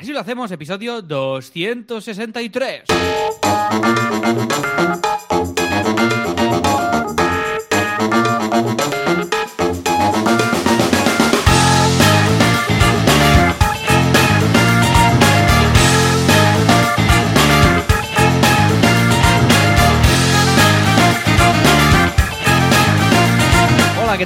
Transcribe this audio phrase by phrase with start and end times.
[0.00, 2.84] Así lo hacemos, episodio 263.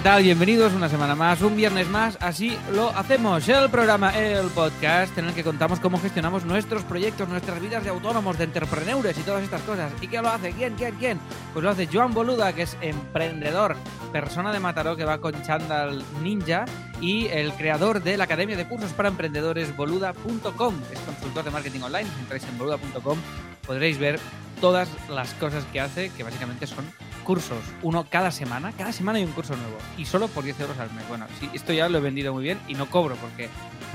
[0.04, 0.22] Tal?
[0.22, 2.18] Bienvenidos una semana más, un viernes más.
[2.20, 3.48] Así lo hacemos.
[3.48, 7.88] El programa, el podcast en el que contamos cómo gestionamos nuestros proyectos, nuestras vidas de
[7.88, 9.90] autónomos, de entrepreneurs y todas estas cosas.
[10.02, 10.52] ¿Y qué lo hace?
[10.52, 11.18] ¿Quién, quién, quién?
[11.54, 13.76] Pues lo hace Joan Boluda, que es emprendedor,
[14.12, 16.66] persona de Mataró que va con Chandal Ninja
[17.00, 20.74] y el creador de la Academia de Cursos para Emprendedores, boluda.com.
[20.92, 22.10] Es consultor de marketing online.
[22.10, 23.18] Si entráis en boluda.com
[23.66, 24.20] podréis ver
[24.64, 26.86] todas las cosas que hace, que básicamente son
[27.22, 30.78] cursos, uno cada semana, cada semana hay un curso nuevo y solo por 10 euros
[30.78, 31.06] al mes.
[31.06, 33.50] Bueno, sí, esto ya lo he vendido muy bien y no cobro porque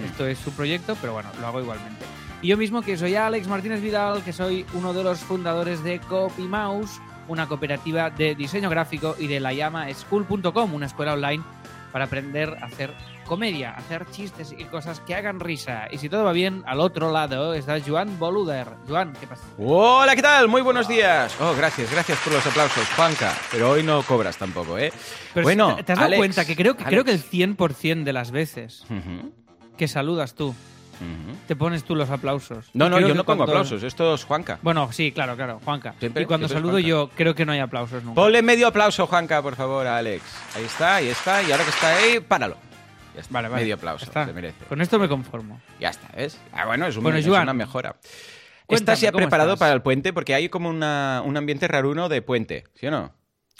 [0.06, 2.06] esto es su proyecto, pero bueno, lo hago igualmente.
[2.44, 6.00] Y yo mismo que soy Alex Martínez Vidal, que soy uno de los fundadores de
[6.02, 11.44] CopyMouse, una cooperativa de diseño gráfico y de la llama school.com, una escuela online
[11.92, 12.94] para aprender a hacer
[13.30, 15.88] comedia, hacer chistes y cosas que hagan risa.
[15.92, 18.68] Y si todo va bien, al otro lado está Joan Boluder.
[18.88, 19.44] Joan, ¿qué pasa?
[19.60, 20.48] Hola, ¿qué tal?
[20.48, 21.36] Muy buenos días.
[21.40, 23.32] Oh, gracias, gracias por los aplausos, Juanca.
[23.52, 24.92] Pero hoy no cobras tampoco, ¿eh?
[25.36, 27.32] Pero bueno, ¿te has dado Alex, cuenta que creo que, creo que el Alex.
[27.32, 29.32] 100% de las veces Ujú,
[29.78, 30.56] que saludas tú,
[31.48, 32.66] te pones tú los aplausos?
[32.74, 34.58] No, no, yo no pongo cuando- aplausos, esto es Juanca.
[34.64, 35.94] Bueno, sí, claro, claro, Juanca.
[36.00, 36.88] Siempre- y cuando saludo Juanca.
[36.88, 38.16] yo, creo que no hay aplausos nunca.
[38.20, 40.24] Ponle medio aplauso, Juanca, por favor, a Alex.
[40.56, 41.44] Ahí está, ahí está.
[41.44, 42.58] Y ahora que está ahí, páralo.
[43.16, 43.64] Ya está, Vale, vale.
[43.64, 44.26] Medio aplauso, está.
[44.26, 44.66] se merece.
[44.66, 45.60] Con esto me conformo.
[45.80, 46.40] Ya está, ¿ves?
[46.54, 47.96] Ah, bueno, es, un- Bueno, es Joan, una mejora.
[48.66, 49.60] cuéntame, ¿Estás ya ¿cómo preparado estás?
[49.60, 50.14] para el puente?
[50.14, 53.14] Porque hay como una- un ambiente raruno de puente, ¿sí o no?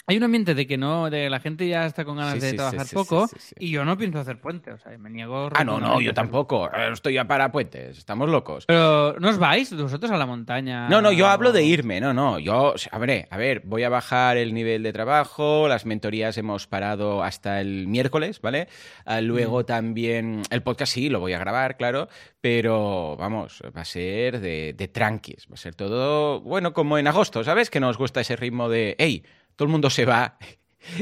[0.06, 2.50] Hay un ambiente de que no, de la gente ya está con ganas Sí, de
[2.50, 5.50] sí, trabajar sí, poco y yo no pienso hacer puente, o sea, me niego.
[5.54, 6.70] Ah, no, no, yo tampoco.
[6.72, 8.64] Estoy ya para puentes, estamos locos.
[8.66, 10.88] Pero ¿no os vais vosotros a la montaña?
[10.88, 13.88] No, no, yo hablo de irme, no, no, yo, a ver, a ver, voy a
[13.88, 18.68] bajar el nivel de trabajo, las mentorías hemos parado hasta el miércoles, ¿vale?
[19.04, 22.08] Ah, luego también el podcast sí, lo voy a grabar, claro,
[22.40, 27.06] pero vamos, va a ser de, de tranquis, va a ser todo, bueno, como en
[27.06, 27.70] agosto, ¿sabes?
[27.70, 29.22] Que nos gusta ese ritmo de, hey,
[29.60, 30.38] todo el mundo se va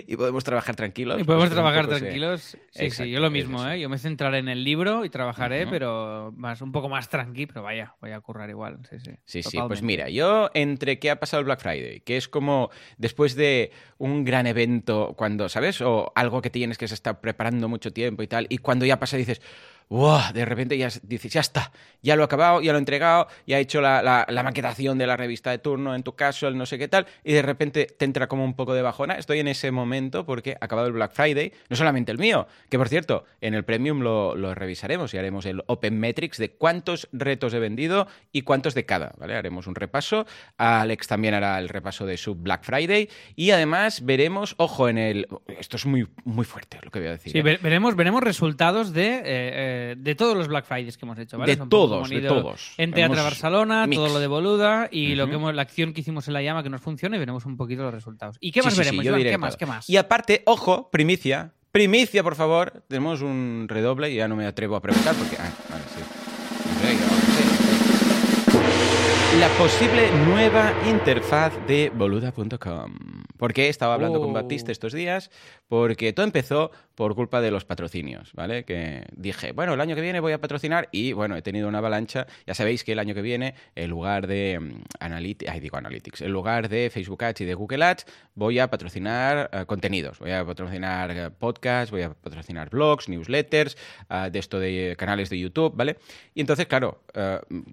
[0.08, 1.20] y podemos trabajar tranquilos.
[1.20, 2.42] Y podemos Pues trabajar poco ese- tranquilos.
[2.42, 3.64] Sí, sí, Exacto, yo lo mismo.
[3.69, 3.78] ¿eh?
[3.78, 7.62] Yo me centraré en el libro y trabajaré, pero más un poco más tranqui, pero
[7.62, 8.80] vaya, voy a currar igual.
[8.91, 9.12] Sí, sí.
[9.24, 12.70] Sí, sí, pues mira, yo entre qué ha pasado el Black Friday, que es como
[12.96, 15.80] después de un gran evento, cuando, ¿sabes?
[15.82, 18.98] O algo que tienes que se está preparando mucho tiempo y tal, y cuando ya
[18.98, 19.40] pasa dices,
[19.88, 20.32] ¡wow!
[20.34, 21.72] De repente ya dices, ya está,
[22.03, 24.99] ya lo he acabado, ya lo he entregado, ya he hecho la, la- la maquetación
[24.99, 27.43] de la revista de turno, en tu caso, el no sé qué tal, y de
[27.43, 29.15] repente te entra como un poco de bajona.
[29.15, 32.78] Estoy en ese momento porque ha acabado el Black Friday, no solamente el mío, que
[32.78, 37.09] por cierto, en el Premium lo, lo revisaremos y haremos el Open Metrics de cuántos
[37.12, 39.37] retos he vendido y cuántos de cada, ¿vale?
[39.37, 40.26] Haremos un repaso.
[40.56, 45.26] Alex también hará el repaso de su Black Friday y además veremos, ojo, en el...
[45.59, 47.32] Esto es muy, muy fuerte lo que voy a decir.
[47.32, 47.43] Sí, ¿eh?
[47.43, 51.38] ve- veremos, veremos resultados de, eh, eh, de todos los Black Fridays que hemos hecho,
[51.38, 51.56] ¿vale?
[51.56, 52.72] De todos, de todos.
[52.76, 53.96] En Teatro Hemos Barcelona, mix.
[54.00, 56.62] todo lo de Boluda y lo que hemos, la acción que hicimos en la llama
[56.62, 58.36] que nos funcione, veremos un poquito los resultados.
[58.40, 59.56] ¿Y qué Sí, más sí, sí, veremos, diré ¿Qué más?
[59.56, 59.88] ¿Qué más?
[59.90, 62.84] Y aparte, ojo, primicia, primicia, por favor.
[62.88, 65.36] Tenemos un redoble y ya no me atrevo a preguntar porque...
[65.38, 66.00] Ah, vale, sí.
[66.80, 67.04] Sí, sí.
[69.40, 72.94] La posible nueva interfaz de boluda.com.
[73.38, 74.32] Porque estaba hablando con Oh.
[74.32, 75.31] Baptiste estos días,
[75.69, 78.65] porque todo empezó por culpa de los patrocinios, ¿vale?
[78.65, 81.78] Que dije, bueno, el año que viene voy a patrocinar y, bueno, he tenido una
[81.78, 82.26] avalancha.
[82.44, 86.22] Ya sabéis que el año que viene, en lugar de mm, Analytics, ay, digo Analytics,
[86.22, 88.04] en lugar de Facebook Ads y de Google Ads,
[88.34, 90.19] voy a patrocinar eh, contenidos.
[90.19, 93.76] Voy a patrocinar eh, podcasts, voy a patrocinar blogs, newsletters,
[94.10, 95.99] eh, de esto de canales de YouTube, ¿vale?
[96.34, 97.03] Y entonces, claro,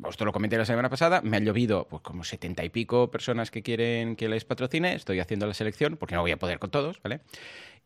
[0.04, 3.10] os te lo comenté la semana pasada, me han llovido pues como setenta y pico
[3.10, 6.60] personas que quieren que les patrocine, estoy haciendo la selección porque no voy a poder
[6.60, 7.22] con todos, ¿vale?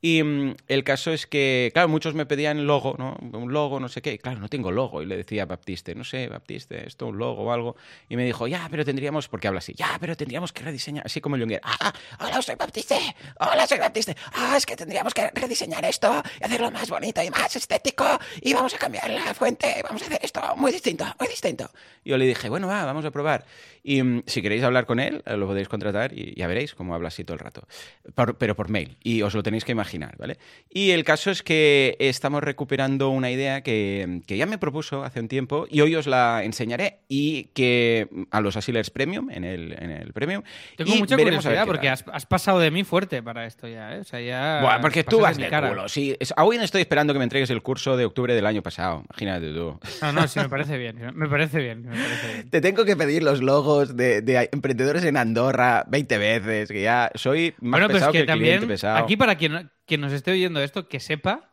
[0.02, 3.18] Y mm, el caso es que, claro, muchos me pedían logo, ¿no?
[3.38, 4.14] Un logo, no sé qué.
[4.14, 5.02] Y claro, no tengo logo.
[5.02, 7.75] Y le decía a Baptiste, no sé, Baptiste, esto, un logo o algo.
[8.07, 11.19] Y me dijo, ya, pero tendríamos, porque habla así, ya, pero tendríamos que rediseñar, así
[11.19, 11.60] como el.
[11.63, 12.96] Ah, ah, hola, soy Baptiste.
[13.40, 14.16] Hola, soy Baptiste.
[14.34, 18.06] Ah, es que tendríamos que rediseñar esto y hacerlo más bonito y más estético.
[18.42, 21.69] Y vamos a cambiar la fuente, vamos a hacer esto muy distinto, muy distinto.
[22.06, 23.46] Y yo le dije, bueno, va, vamos a probar.
[23.84, 27.10] Y mm, si queréis hablar con él, lo podéis contratar y ya veréis cómo habla
[27.10, 27.68] así todo el rato.
[28.16, 28.98] Por- pero por mail.
[29.04, 30.38] Y os lo tenéis que imaginar imaginar, ¿vale?
[30.69, 35.19] Y el caso es que estamos recuperando una idea que, que ya me propuso hace
[35.19, 39.74] un tiempo y hoy os la enseñaré y que a los Asilers Premium, en el,
[39.80, 40.44] en el Premium.
[40.77, 44.00] Tengo y mucha curiosidad porque has, has pasado de mí fuerte para esto ya, ¿eh?
[44.00, 44.59] O sea, ya...
[44.62, 45.89] Buah, porque tú vas de culo.
[45.89, 49.03] Sí, es- aún estoy esperando que me entregues el curso de octubre del año pasado.
[49.09, 49.80] Imagínate tú.
[50.01, 50.97] No, no, sí, me parece bien.
[51.15, 52.50] Me parece bien, me parece bien.
[52.50, 57.12] Te tengo que pedir los logos de, de emprendedores en Andorra 20 veces, que ya
[57.15, 58.97] soy más bueno, pero es pesado que, que, el cliente también, pesado.
[58.97, 61.50] aquí para quien, quien nos esté oyendo esto, que sepa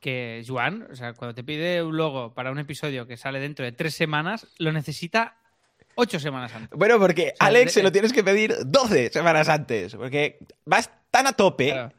[0.00, 3.64] que Joan, o sea, cuando te pide un logo para un episodio que sale dentro
[3.64, 5.36] de tres semanas, lo necesita
[5.94, 6.70] ocho semanas antes.
[6.78, 10.90] Bueno, porque sea, Alex de- se lo tienes que pedir 12 semanas antes, porque vas
[11.10, 11.70] tan a tope.
[11.70, 11.92] Claro.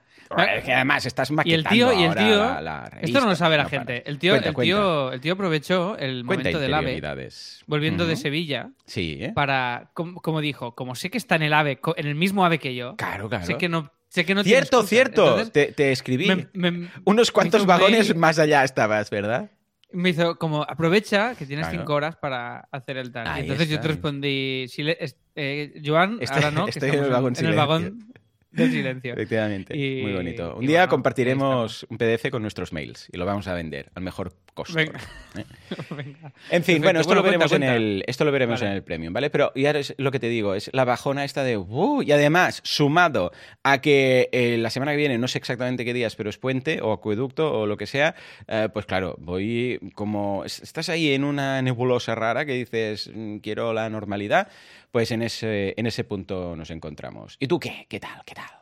[0.57, 3.25] Es que además estás Y maquetando el tío, y el tío, la- la esto no
[3.25, 3.35] lo revista.
[3.35, 3.77] sabe la para.
[3.77, 4.09] gente.
[4.09, 4.67] El tío, Cuenta, el cuenta.
[4.75, 7.29] tío, el tío aprovechó el Cuenta momento del AVE,
[7.67, 8.21] volviendo de Ujú.
[8.23, 9.31] Sevilla, Sí, ¿eh?
[9.35, 12.57] para, como, como dijo, como sé que está en el AVE, en el mismo AVE
[12.57, 13.45] que yo, Claro, claro.
[13.45, 15.23] sé que no, sé que no tiene cierto, cierto.
[15.39, 16.27] Entonces, te, te escribí.
[16.27, 18.19] me- me- Unos cuantos vagones mail.
[18.19, 19.49] más allá estabas, ¿verdad?
[19.91, 21.81] Me hizo como, aprovecha que tienes Claro.
[21.81, 23.27] cinco horas para hacer el tal.
[23.27, 27.03] Ahí entonces yo te respondí, "Sile- es- eh, Joan, Estoy- ahora no, que estoy en
[27.03, 28.13] el vagón en el vagón
[28.51, 29.13] del silencio.
[29.13, 29.75] Efectivamente.
[29.75, 30.55] Y- Muy bonito.
[30.55, 34.03] Un día bueno, compartiremos un PDF con nuestros mails y lo vamos a vender al
[34.03, 34.75] mejor costo.
[34.75, 34.99] Venga.
[35.37, 35.45] ¿eh?
[35.89, 36.31] Venga.
[36.49, 36.83] En fin, Perfecto.
[36.83, 38.71] bueno, esto Bueno, lo veremos cuenta, en el esto lo veremos Vale.
[38.71, 39.29] en el premium, ¿vale?
[39.29, 42.61] Pero ya es lo que te digo, es la bajona esta de "Uh", y además
[42.63, 43.31] sumado
[43.63, 46.81] a que eh, la semana que viene no sé exactamente qué días, pero es puente
[46.81, 48.15] o acueducto o lo que sea,
[48.47, 53.37] eh, pues claro, voy como es- estás ahí en una nebulosa rara que dices, "Mm,
[53.37, 54.47] quiero la normalidad,
[54.91, 57.37] pues en ese en ese punto nos encontramos.
[57.39, 57.87] ¿Y tú qué?
[57.89, 58.21] ¿Qué tal?
[58.25, 58.45] ¿Qué tal?
[58.45, 58.53] ¿Qué tal, qué tal?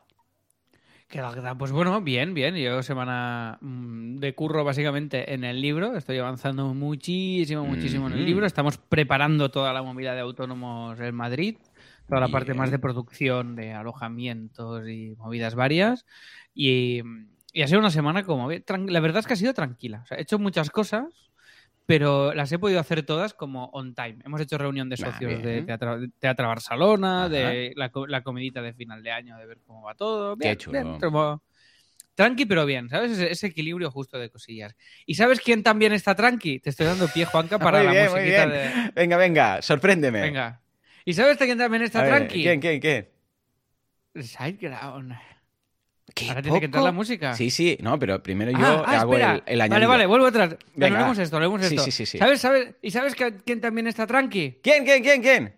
[1.57, 2.55] Pues bueno, bien, bien.
[2.55, 5.95] Yo semana mm, de curro básicamente en el libro.
[5.97, 8.45] Estoy avanzando muchísimo, muchísimo en el libro.
[8.45, 11.57] Estamos preparando toda la movida de autónomos en Madrid.
[12.07, 16.05] Toda la parte más de producción, de alojamientos y movidas varias.
[16.53, 17.01] Y,
[17.53, 18.49] y ha sido una semana como...
[18.49, 20.01] La verdad es que ha sido tranquila.
[20.03, 21.30] O sea, he hecho muchas cosas,
[21.85, 24.17] pero las he podido hacer todas como on time.
[24.23, 25.63] Hemos hecho reunión de socios de.
[26.19, 27.29] Teatro, Barcelona, Ajá.
[27.29, 30.37] de la, la comidita de final de año, de ver cómo va todo.
[30.37, 30.83] Qué Bien, chulo.
[30.83, 31.43] bien, como-
[32.13, 33.11] Tranqui, pero bien, ¿sabes?
[33.11, 34.75] Ese, ese equilibrio justo de cosillas.
[35.05, 36.59] ¿Y sabes quién también está tranqui?
[36.59, 38.73] Te estoy dando pie, Juanca, para muy la bien, muy musiquita bien.
[38.85, 38.91] de...
[38.93, 40.21] Venga, venga, sorpréndeme.
[40.21, 40.61] Venga.
[41.05, 42.43] ¿Y sabes quién también está ver, tranqui?
[42.43, 43.09] ¿Quién, quién, quién?
[44.21, 45.13] Sideground.
[46.13, 47.33] ¿Qué Ahora tiene que entrar la música.
[47.35, 49.31] Sí, sí, no, pero primero yo Ah, ah, hago espera.
[49.35, 49.89] el, el Vale, añadido.
[49.89, 50.55] vale, vuelvo atrás.
[50.75, 51.83] Venga, leemos esto, leemos esto.
[51.83, 52.17] sí, sí, sí.
[52.17, 54.59] ¿Sabes, sabes, ¿Y sabes que- quién también está tranqui?
[54.61, 55.55] ¿Quién, quién, quién, quién?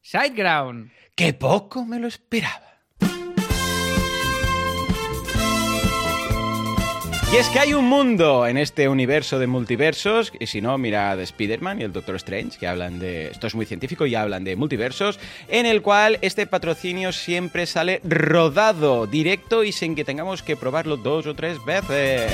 [0.00, 0.90] Sideground.
[1.14, 2.73] ¡Qué poco me lo esperaba!
[7.34, 11.18] Y es que hay un mundo en este universo de multiversos, y si no, mirad
[11.20, 13.26] Spider-Man y el Doctor Strange, que hablan de...
[13.26, 18.00] Esto es muy científico y hablan de multiversos, en el cual este patrocinio siempre sale
[18.04, 22.30] rodado, directo y sin que tengamos que probarlo dos o tres veces.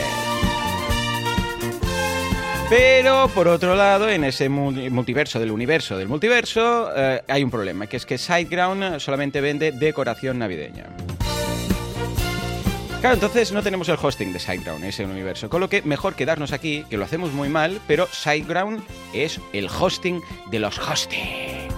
[2.68, 7.50] Pero, por otro lado, en ese mu- multiverso del universo del multiverso, eh, hay un
[7.50, 10.84] problema, que es que SiteGround solamente vende decoración navideña.
[13.00, 15.48] Claro, entonces no tenemos el hosting de SiteGround, ese universo.
[15.48, 19.68] Con lo que mejor quedarnos aquí, que lo hacemos muy mal, pero SiteGround es el
[19.68, 20.20] hosting
[20.50, 21.70] de los hostings.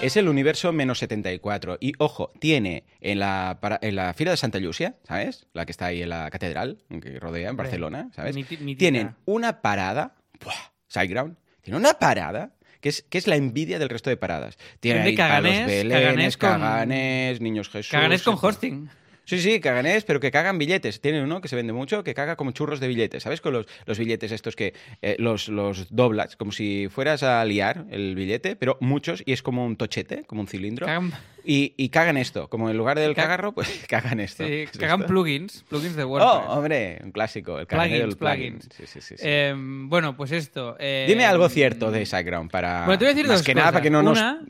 [0.00, 1.78] Es el universo menos 74.
[1.80, 5.46] Y ojo, tiene en la, para- en la Fira de Santa Lucia, ¿sabes?
[5.52, 8.34] La que está ahí en la catedral, que rodea en Barcelona, ¿sabes?
[8.78, 10.54] Tienen una parada, ¡buah!
[10.88, 12.50] SiteGround, tiene una parada
[12.82, 14.58] que es, que es la envidia del resto de paradas.
[14.80, 17.90] Tiene ahí palos Caganés, con- Caganés, Niños Jesús...
[17.92, 18.90] Caganés con hosting.
[19.24, 21.00] Sí, sí, caganés, pero que cagan billetes.
[21.00, 23.22] Tiene uno que se vende mucho que caga como churros de billetes.
[23.22, 23.40] ¿Sabes?
[23.40, 27.84] Con los, los billetes estos que eh, los, los doblas, como si fueras a liar
[27.90, 30.86] el billete, pero muchos, y es como un tochete, como un cilindro.
[30.86, 31.12] Cagan,
[31.44, 32.48] Y, y cagan esto.
[32.48, 34.44] Como en lugar del Ca- cagarro, pues cagan esto.
[34.44, 35.12] sí, ¿Qué es cagan esto?
[35.12, 36.48] plugins, plugins de Oh, WordPress.
[36.56, 37.58] hombre, un clásico.
[37.60, 38.58] El caganero del Plugins, plugin.
[38.58, 38.90] plugins.
[38.90, 39.22] Sí, sí, sí.
[39.26, 40.76] Eh, bueno, pues esto.
[40.80, 42.84] eh, Dime algo cierto de SiteGround para.
[42.86, 43.72] Bueno, te voy a decir más dos que nada cosas.
[43.74, 44.18] para que no nos.
[44.18, 44.40] Una,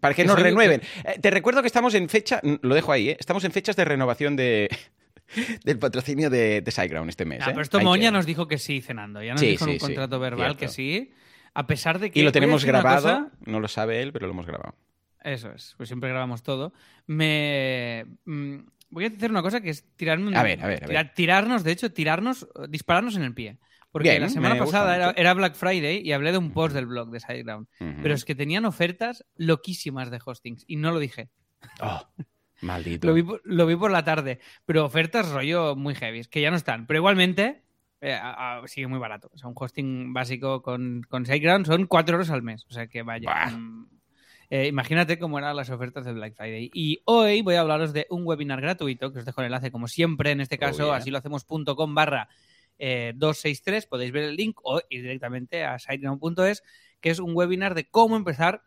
[0.00, 0.82] para que que nos renueven.
[1.04, 2.40] Eh, te recuerdo que estamos en fecha.
[2.62, 3.16] Lo dejo ahí, ¿eh?
[3.18, 3.99] Estamos en fechas de renovación
[4.36, 4.68] de.
[5.64, 7.38] Del patrocinio de, de SiteGround este mes.
[7.42, 7.52] Ah, ¿eh?
[7.52, 9.22] pero esto Moña que- nos dijo que sí cenando.
[9.22, 11.06] Ya nos Sí, dijo en sí, un sí, contrato verbal que cierto.
[11.06, 11.12] sí.
[11.54, 12.18] A pesar de que.
[12.18, 12.96] Y lo tenemos grabado.
[13.02, 14.74] cosa- No lo sabe él, pero lo hemos grabado.
[15.22, 16.72] Eso es, pues siempre grabamos todo.
[17.06, 18.06] Me.
[18.24, 18.56] mm,
[18.90, 20.88] voy a hacer una cosa que es tirarme un- A ver, a ver, a ver.
[20.88, 23.58] tirar- tirarnos, de hecho, tirarnos, dispararnos en el pie.
[23.92, 26.86] Porque Bien, la semana pasada era, era Black Friday y hablé de un post del
[26.86, 27.66] blog de SiteGround.
[27.80, 28.02] Ujú.
[28.02, 31.28] Pero es que tenían ofertas loquísimas de hostings y no lo dije.
[31.80, 32.08] Oh,
[32.62, 33.06] maldito.
[33.08, 34.38] Lo vi, por- lo vi por la tarde.
[34.66, 36.86] Pero ofertas rollo muy heavy, que ya no están.
[36.86, 37.62] Pero igualmente
[38.00, 39.30] eh, a- a- sigue muy barato.
[39.34, 42.64] O sea, un hosting básico con, con SiteGround son 4 euros al mes.
[42.68, 43.46] O sea que vaya.
[43.46, 43.86] Mm,
[44.52, 46.72] Eh, imagínate cómo eran las ofertas del Black Friday.
[46.74, 49.86] Y hoy voy a hablaros de un webinar gratuito, que os dejo el enlace como
[49.86, 50.96] siempre, en este caso, Oh, yeah.
[50.96, 52.28] así lo hacemos.com barra
[52.76, 56.64] eh, 263, podéis ver el link o ir directamente a siteground.es,
[57.00, 58.62] que es un webinar de cómo empezar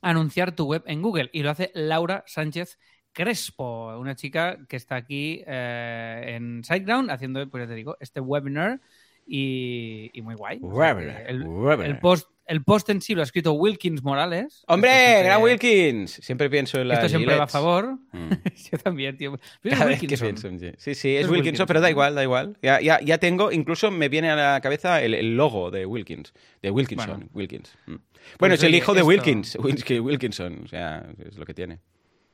[0.00, 1.28] a anunciar tu web en Google.
[1.32, 2.78] Y lo hace Laura Sánchez
[3.12, 8.20] Crespo, una chica que está aquí eh, en SiteGround haciendo, pues ya te digo, este
[8.20, 8.80] webinar
[9.26, 10.58] y, y muy guay.
[10.62, 11.90] O sea, Webinar, el, webinar.
[11.90, 14.64] el post, el post en sí lo ha escrito Wilkins Morales.
[14.66, 16.10] ¡Hombre, siempre- gran Wilkins!
[16.12, 17.98] Siempre pienso en la Esto siempre va a favor.
[18.12, 18.30] Mm.
[18.72, 19.38] Yo también, tío.
[19.62, 20.72] Cada vez que pienso en- sí.
[20.78, 22.56] Sí, es Es Wilkinson, Wilkinson, pero da igual, da igual.
[22.62, 26.32] Ya, ya, ya tengo, incluso me viene a la cabeza el, el logo de Wilkins,
[26.62, 27.30] de Wilkinson, Bueno.
[27.32, 27.76] Wilkins.
[27.86, 27.94] Mm.
[28.38, 31.78] Bueno, es el hijo de esto- Wilkins, Wil- Wilkinson, o sea, es lo que tiene.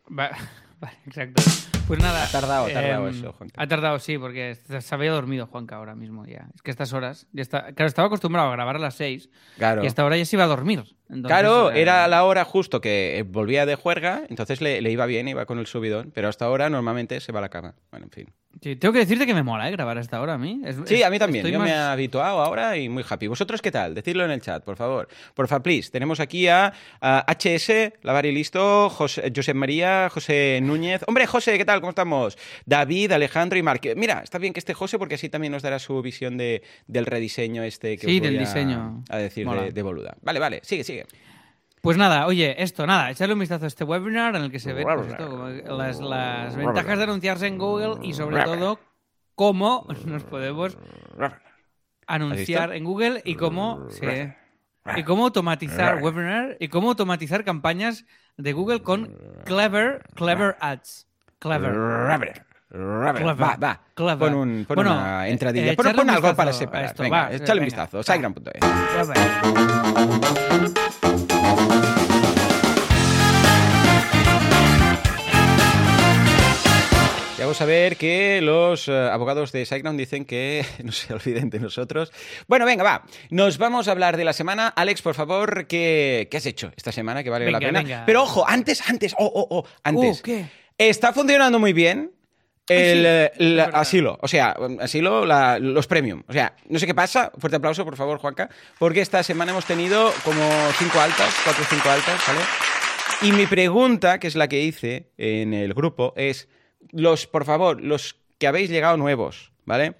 [0.08, 0.30] Va-
[0.78, 1.42] Vale, exacto.
[1.86, 2.22] Pues nada.
[2.24, 3.54] Ha tardado, ha tardado em, eso, Juanca.
[3.62, 6.48] Ha tardado, sí, porque se había dormido Juanca ahora mismo ya.
[6.54, 7.26] Es que estas horas.
[7.32, 9.82] Ya está, claro, estaba acostumbrado a grabar a las 6 Claro.
[9.82, 10.80] y hasta ahora ya se iba a dormir.
[11.08, 14.90] Entonces, Claro, eh, era la hora justo que eh, volvía de juerga, entonces le, le
[14.90, 17.74] iba bien, iba con el subidón, pero hasta ahora normalmente se va a la cama.
[17.90, 18.32] Bueno, en fin.
[18.62, 19.72] Sí, tengo que decirte que me mola, ¿eh?
[19.72, 20.60] Grabar a esta hora a mí.
[20.64, 21.46] Es- Sí, a mí también.
[21.46, 23.26] Yo más- me he habituado ahora y muy happy.
[23.26, 23.94] ¿Vosotros qué tal?
[23.94, 25.08] Decidlo en el chat, por favor.
[25.34, 25.90] Porfa, please.
[25.90, 31.02] Tenemos aquí a, a HS, Lavar y Listo, José, José María, José Núñez.
[31.06, 31.80] Hombre, José, ¿qué tal?
[31.80, 32.38] ¿Cómo estamos?
[32.64, 33.86] David, Alejandro y Marc.
[33.96, 37.06] Mira, está bien que esté José porque así también nos dará su visión de, del
[37.06, 39.04] rediseño este que Sí, os voy del a, diseño.
[39.08, 40.16] a decir de boluda.
[40.22, 40.60] Vale, vale.
[40.62, 41.06] Sigue, sigue.
[41.86, 44.72] Pues nada, oye, esto, nada, echarle un vistazo a este webinar en el que se
[44.72, 48.80] ven pues esto, como las, las ventajas de anunciarse en Google y sobre todo
[49.36, 50.76] cómo nos podemos
[52.08, 53.86] anunciar en Google y cómo
[54.96, 58.04] y cómo automatizar webinar y cómo automatizar campañas
[58.36, 61.06] de Google con clever clever ads.
[61.38, 61.72] Clever.
[61.72, 62.42] Clever.
[63.40, 63.80] Va, va.
[63.94, 64.18] Clever.
[64.18, 65.70] Pon, un, pon Bueno, una entradilla.
[65.70, 66.86] eh, pon, pon un algo vistazo para separar.
[66.86, 68.02] esto, venga, va, échale un venga, vistazo.
[69.08, 71.05] va.
[77.46, 81.60] Y hago saber que los eh, abogados de SiteGround dicen que no se olviden de
[81.60, 82.12] nosotros.
[82.48, 83.04] Bueno, venga, va.
[83.30, 84.66] Nos vamos a hablar de la semana.
[84.66, 87.82] Alex, por favor, ¿qué, qué has hecho esta semana que vale la pena?
[87.82, 88.02] venga.
[88.04, 90.18] Pero ojo, antes, antes, oh, oh, oh, antes.
[90.18, 90.46] Uh, ¿qué?
[90.76, 92.10] Está funcionando muy bien.
[92.68, 96.24] Ay, El, sí, eh, el asilo, o sea, asilo, la- los premium.
[96.26, 98.50] O sea, no sé qué pasa, fuerte aplauso, por favor, Juanca,
[98.80, 100.42] porque esta semana hemos tenido como
[100.80, 102.40] cinco altas, cuatro o cinco altas, ¿vale?
[103.22, 106.48] Y mi pregunta, que es la que hice en el grupo, es,
[106.92, 109.94] los, por favor, los que habéis llegado nuevos, ¿vale?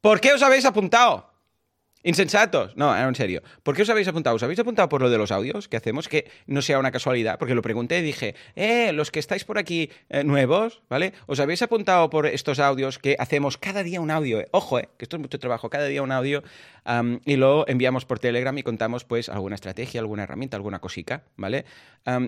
[0.00, 1.32] ¿Por qué os habéis apuntado?
[2.06, 2.76] Insensatos.
[2.76, 3.42] No, en serio.
[3.64, 4.36] ¿Por qué os habéis apuntado?
[4.36, 6.06] ¿Os habéis apuntado por lo de los audios que hacemos?
[6.06, 9.58] Que no sea una casualidad, porque lo pregunté y dije, eh, los que estáis por
[9.58, 11.14] aquí eh, nuevos, ¿vale?
[11.26, 14.38] ¿Os habéis apuntado por estos audios que hacemos cada día un audio?
[14.38, 14.46] eh?
[14.52, 16.44] Ojo, eh, que esto es mucho trabajo, cada día un audio
[17.24, 21.64] y lo enviamos por Telegram y contamos pues alguna estrategia, alguna herramienta, alguna cosica, ¿vale?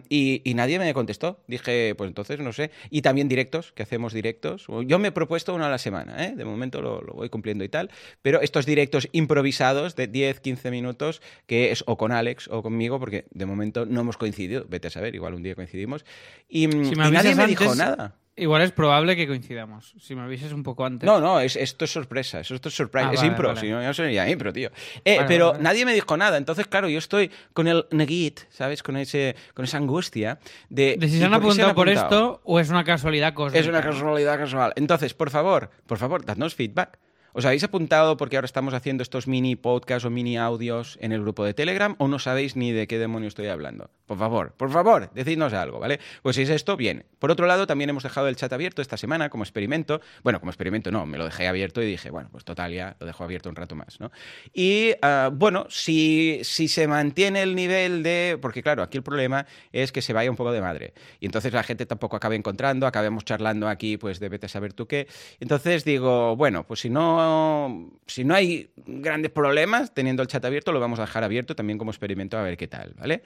[0.09, 1.45] Y nadie me contestó.
[1.47, 2.73] Dije, pues entonces no sé.
[2.91, 4.67] Y también directos, que hacemos directos.
[4.87, 6.35] Yo me he propuesto uno a la semana, ¿eh?
[6.35, 7.89] De momento lo, lo voy cumpliendo y tal.
[8.21, 12.99] Pero estos directos improvisados de 10, 15 minutos, que es o con Alex o conmigo,
[12.99, 14.65] porque de momento no hemos coincidido.
[14.69, 16.05] Vete a saber, igual un día coincidimos.
[16.49, 18.17] Y, Si y me avisas nadie me dijo nada.
[18.41, 19.95] Igual es probable que coincidamos.
[19.99, 21.05] Si me avises un poco antes.
[21.05, 23.61] No, no, es, esto es sorpresa, esto es surprise, Ah, es vale, impro, vale.
[23.61, 24.71] si no, yo sería impro, tío.
[25.05, 28.85] Eh, Vale, pero nadie me dijo nada, entonces, claro, yo estoy con el neguit, ¿sabes?
[28.85, 30.97] Con, ese, con esa angustia de...
[31.01, 32.05] De si ¿y se han por qué apuntado por apuntado?
[32.07, 33.59] esto o es una casualidad cósmica.
[33.59, 34.73] Es una casualidad casual.
[34.77, 36.97] Entonces, por favor, por favor, dadnos feedback.
[37.39, 41.21] ¿Os habéis apuntado porque ahora estamos haciendo estos mini podcasts o mini audios en el
[41.21, 43.93] grupo de Telegram o no sabéis ni de qué demonio estoy hablando?
[44.07, 46.01] Por favor, por favor, decidnos algo, ¿vale?
[46.23, 47.05] Pues si es esto, bien.
[47.21, 50.01] Por otro lado, también hemos dejado el chat abierto esta semana como experimento.
[50.25, 53.07] Bueno, como experimento no, me lo dejé abierto y dije, bueno, pues total, ya lo
[53.07, 54.11] dejo abierto un rato más, ¿no?
[54.53, 58.37] Y ah, bueno, si, si se mantiene el nivel de...
[58.43, 60.93] Porque claro, aquí el problema es que se vaya un poco de madre.
[61.21, 65.07] Y entonces la gente tampoco acabe encontrando, acabemos charlando aquí, pues de saber tú qué.
[65.39, 66.91] Entonces digo, bueno, pues si
[67.29, 71.55] no, si no hay grandes problemas teniendo el chat abierto, lo vamos a dejar abierto
[71.55, 73.23] también como experimento a ver qué tal, ¿vale?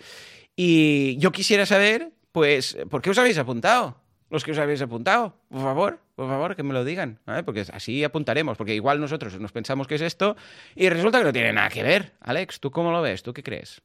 [0.56, 3.96] Y yo quisiera saber, pues, ¿por qué os habéis apuntado?
[4.30, 7.42] Los que os habéis apuntado, por favor, por favor, que me lo digan, ¿vale?
[7.42, 10.36] porque así apuntaremos, porque igual nosotros nos pensamos que es esto
[10.74, 12.12] y resulta que no tiene nada que ver.
[12.20, 13.22] Alex, ¿tú cómo lo ves?
[13.22, 13.82] ¿Tú qué crees?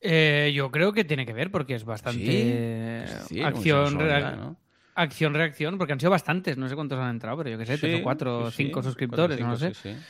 [0.00, 4.56] Eh, yo creo que tiene que ver porque es bastante Sí, acción, ¿no?
[5.02, 7.78] Acción, reacción, porque han sido bastantes, no sé cuántos han entrado, pero yo qué sé,
[7.78, 9.66] tres Sí, o cuatro o sí, cinco suscriptores, cuatro, no sé.
[9.66, 10.04] cinco, sí, sí.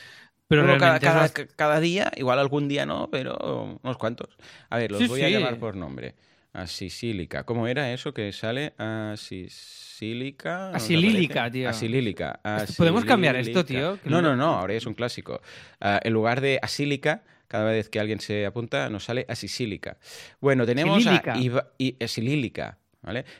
[0.48, 3.98] Pero Bueno, cada, realmente es cada- bast- cada día, igual algún día no, pero unos
[3.98, 4.36] cuantos.
[4.70, 6.14] A ver, los voy a llamar por nombre.
[6.54, 7.44] Asisílica.
[7.44, 8.72] ¿Cómo era eso que sale?
[8.78, 10.70] Asisílica.
[10.70, 11.68] ¿no Asilílica, tío.
[11.68, 12.40] Asilílica.
[12.76, 13.96] ¿Podemos cambiar esto, Asilílica.
[13.96, 14.10] tío?
[14.10, 15.40] No, no- no, no, ahora es un clásico.
[15.80, 19.98] Ah, en lugar de asílica, cada vez que alguien se apunta nos sale asisílica.
[20.40, 21.32] Bueno, tenemos Silílica.
[21.34, 22.78] a Iva- I- eh, silílica,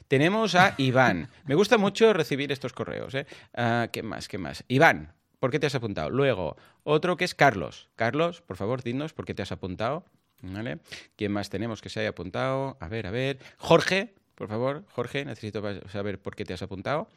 [0.09, 1.29] Tenemos a Iván.
[1.47, 3.27] Me gusta mucho recibir estos correos, ¿eh?
[3.55, 4.29] Ah, ¿Qué más?
[4.29, 4.65] ¿Qué más?
[4.69, 6.11] Iván, ¿por qué te has apuntado?
[6.11, 7.89] Luego, otro que es Carlos.
[7.97, 10.05] Carlos, por favor, dinos por qué te has apuntado.
[10.41, 10.79] ¿Vale?
[11.17, 12.77] ¿Quién más tenemos que se haya apuntado?
[12.81, 13.39] A ver, a ver.
[13.57, 17.09] Jorge, por favor, Jorge, necesito saber por qué te has apuntado.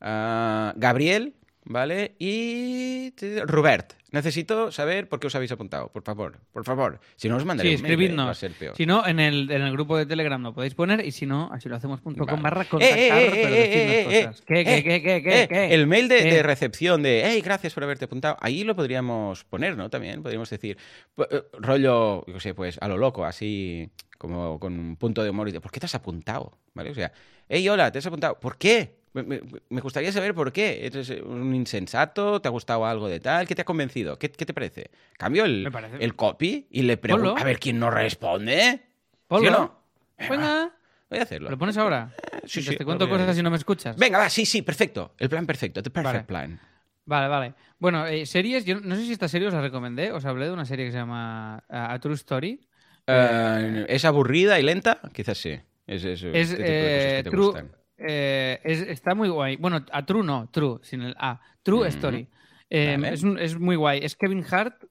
[0.00, 1.34] Ah, Gabriel,
[1.64, 2.14] ¿vale?
[2.18, 3.12] Y
[3.46, 7.00] Robert, necesito saber por qué os habéis apuntado, por favor, por favor.
[7.16, 7.76] Si no os mandaré Sí, ¿eh?
[7.78, 8.38] va a escribidnos.
[8.38, 8.76] ser peor.
[8.76, 11.50] Si no, en el, en el grupo de Telegram lo podéis poner y si no,
[11.52, 12.42] así lo hacemos.com Vale.
[12.42, 14.42] barra Eh, contactar, eh, eh, pero eh, eh, eh, cosas.
[14.46, 15.74] ¿Qué, qué, qué, qué, qué, qué?
[15.74, 18.36] El mail de, de recepción de, hey, gracias por haberte apuntado.
[18.40, 19.90] Ahí lo podríamos poner, ¿no?
[19.90, 20.76] También podríamos decir,
[21.16, 25.30] pu- eh, rollo, yo sé, pues a lo loco, así como con un punto de
[25.30, 26.58] humor y de, ¿por qué te has apuntado?
[26.74, 26.90] ¿Vale?
[26.90, 27.12] O sea,
[27.48, 28.38] hey, hola, ¿te has apuntado?
[28.38, 29.01] ¿Por qué?
[29.14, 30.86] Me, me- gustaría saber por qué.
[30.86, 32.40] ¿Eres un insensato?
[32.40, 33.46] ¿Te ha gustado algo de tal?
[33.46, 34.18] ¿Qué te ha convencido?
[34.18, 34.90] ¿Qué, qué te parece?
[35.18, 38.80] Cambio el, parece- el copy y le pregunto, a ver quién nos responde.
[39.28, 39.82] ¿Sí o no?
[40.18, 40.72] Venga,
[41.10, 41.50] Voy a hacerlo.
[41.50, 42.10] ¿lo pones ahora?
[42.46, 43.96] sí, sí, te cuento cosas y no me escuchas.
[43.96, 45.14] Venga, va, sí, sí, perfecto.
[45.18, 46.24] El plan perfecto, the perfect Vale.
[46.24, 46.60] plan.
[47.04, 47.54] Vale, vale.
[47.78, 50.12] Bueno, eh, series, yo no sé si esta serie os la recomendé.
[50.12, 52.60] Os hablé de una serie que se llama uh, A True Story.
[53.06, 55.00] Eh, ¿Es aburrida y lenta?
[55.12, 55.58] Quizás sí.
[55.86, 57.72] Es, es, Es, este tipo de cosas eh, que te True- gustan.
[58.04, 59.56] Eh, es- está muy guay.
[59.56, 61.40] Bueno, a True no, True, sin el A.
[61.62, 61.86] True Ujú.
[61.88, 62.28] Story.
[62.70, 64.00] Eh, es, un- es muy guay.
[64.02, 64.82] Es Kevin Hart,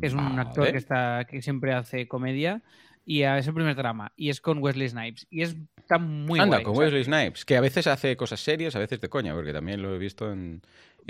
[0.00, 2.62] que es un actor que, está, que siempre hace comedia.
[3.04, 4.12] Y es el primer drama.
[4.16, 5.26] Y es con Wesley Snipes.
[5.30, 6.64] Y es, está muy Anda, guay.
[6.64, 9.32] con o sea, Wesley Snipes, que a veces hace cosas serias, a veces de coña,
[9.34, 10.60] porque también lo he visto en.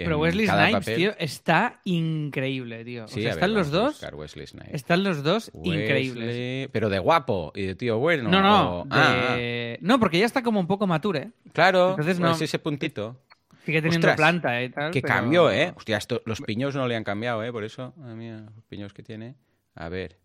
[0.04, 0.96] Pero Wesley Snipes, papel.
[0.96, 3.04] tío, está increíble, tío.
[3.04, 3.90] O sea, a ver, están los a dos.
[3.92, 4.74] buscar Wesley Snipes.
[4.74, 6.68] Están los dos increíbles.
[6.72, 8.28] Pero de guapo y de tío bueno.
[8.30, 8.80] No, no.
[8.80, 11.30] o- Ah, de- No, porque ya está como un poco mature.
[11.32, 13.16] ah, claro, Entonces pues no- ese puntito.
[13.64, 14.90] Sigue teniendo Ostras, planta y tal.
[14.92, 15.72] Que pero- cambió, ¿eh?
[15.76, 17.52] Hostia, esto- los piños no le han cambiado, ¿eh?
[17.52, 19.34] Por eso, mía, los piños que tiene.
[19.74, 20.16] A ver.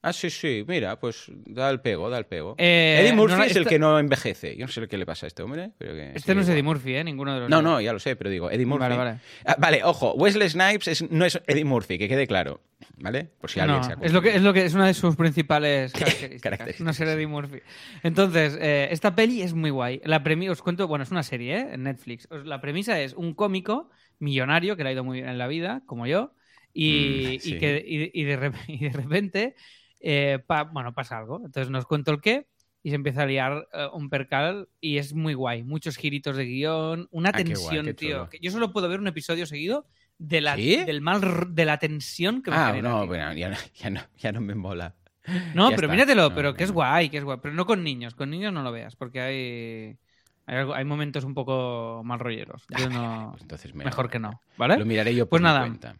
[0.00, 2.54] Ah, sí, sí, mira, pues da el pego, da el pego.
[2.56, 4.56] Eh, Eddie Murphy no, es el esta- que no envejece.
[4.56, 6.62] Yo no sé qué le pasa a este hombre, pero que Este no es Eddie.
[6.62, 7.02] Murphy, ¿eh?
[7.02, 8.82] Ninguno de los No, no, ya lo sé, pero digo, Eddie Murphy.
[8.82, 9.18] Vale, vale.
[9.44, 12.60] Ah, vale, ojo, Wesley Snipes es- no es Eddie Murphy, que quede claro,
[12.98, 13.24] ¿vale?
[13.40, 14.94] Por si alguien No, se ha es lo que es lo que es una de
[14.94, 17.08] sus principales características, Características, no ser.
[17.08, 17.58] Eddie Murphy.
[18.04, 20.00] Entonces, eh, esta peli es muy guay.
[20.04, 21.68] La premi os cuento, bueno, es una serie, ¿eh?
[21.72, 22.28] En Netflix.
[22.44, 23.90] La premisa es un cómico
[24.20, 26.34] millonario que le ha ido muy bien en la vida, como yo,
[26.72, 27.54] y, Mm, sí.
[27.54, 29.54] y que y, y de, rep- y de repente,
[30.00, 31.36] eh, pa- bueno, pasa algo.
[31.44, 32.46] Entonces nos cuento el qué
[32.82, 35.62] y se empieza a liar eh, un percal y es muy guay.
[35.64, 38.28] Muchos giritos de guion, una Ah, qué guay, tensión, qué tío.
[38.30, 39.86] que Yo solo puedo ver un episodio seguido
[40.18, 40.76] de la, ¿Sí?
[40.84, 41.20] del mal
[41.54, 44.40] de la tensión que me Ah, genera, no, bueno, ya, no- ya no, ya no
[44.40, 44.94] me mola.
[45.54, 45.92] No, Ya pero está.
[45.92, 47.38] míratelo, No, pero que es guay, que es guay.
[47.42, 49.98] Pero no con niños, con niños no lo veas, porque hay,
[50.46, 52.64] hay, momentos un poco mal rolleros.
[52.70, 54.78] Yo no, Pues entonces me- mejor que no, ¿vale?
[54.78, 55.60] Lo miraré yo por Pues mi nada.
[55.60, 55.96] cuenta.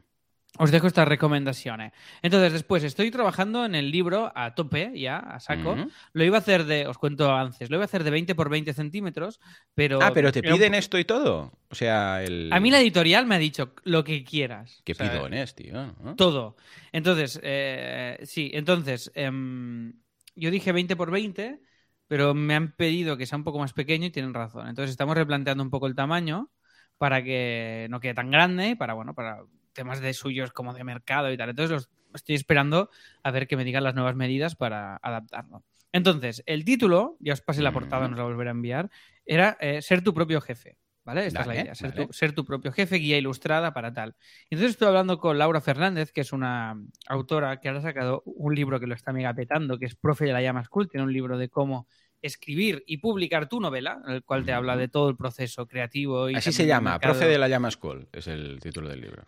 [0.59, 1.93] Os dejo estas recomendaciones.
[2.23, 5.77] Entonces, después estoy trabajando en el libro a tope, ya, a saco.
[6.13, 8.49] Lo iba a hacer de, os cuento avances, lo iba a hacer de 20 por
[8.49, 9.41] 20 centímetros,
[9.75, 10.01] pero...
[10.03, 11.53] Ah, pero te piden esto y todo.
[11.71, 12.51] O sea, el.
[12.53, 14.83] A mí la editorial me ha dicho lo que quieras.
[14.85, 15.95] Qué sea, pidones, tío.
[16.03, 16.17] ¿no?
[16.17, 16.57] Todo.
[16.93, 19.93] Entonces, eh, sí, entonces, em,
[20.35, 21.61] yo dije 20 por 20,
[22.07, 24.69] pero me han pedido que sea un poco más pequeño y tienen razón.
[24.69, 26.51] Entonces, estamos replanteando un poco el tamaño
[26.97, 29.43] para que no quede tan grande, para, bueno, para
[29.79, 31.51] temas de suyos como de mercado y tal.
[31.51, 32.91] Entonces, los estoy esperando
[33.23, 35.63] a ver que me digan las nuevas medidas para adaptarlo.
[35.93, 38.11] Entonces, el título, ya os pasé la portada, Mm.
[38.11, 38.91] nos la volveré a enviar,
[39.25, 40.77] era eh, ser tu propio jefe.
[41.05, 41.25] ¿Vale?
[41.27, 44.15] Esta es la idea, ser, tu, ser tu propio jefe, guía ilustrada para tal.
[44.51, 48.55] Entonces estoy hablando con Laura Fernández, que es una autora que ahora ha sacado un
[48.55, 51.13] libro que lo está mega petando, que es Profe de la Llama School, tiene un
[51.15, 51.89] libro de cómo
[52.21, 56.29] escribir y publicar tu novela, en el cual te habla de todo el proceso creativo.
[56.29, 56.99] Y Así se llama.
[56.99, 59.25] Profe de la Llama School, es el título del libro.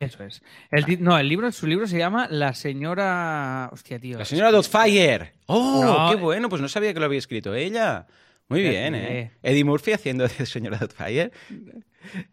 [0.00, 0.42] Eso es.
[0.70, 3.68] El No, el libro, su libro se llama La señora...
[3.70, 4.18] Hostia, tío.
[4.18, 5.34] La señora Dotfire.
[5.44, 6.20] ¡Oh, No, qué eh.
[6.20, 6.48] bueno!
[6.48, 8.06] Pues no sabía que lo había escrito ella.
[8.50, 9.18] Muy bien, sé.
[9.18, 9.30] ¿eh?
[9.42, 11.30] Eddie Murphy haciendo de señora Dotfire.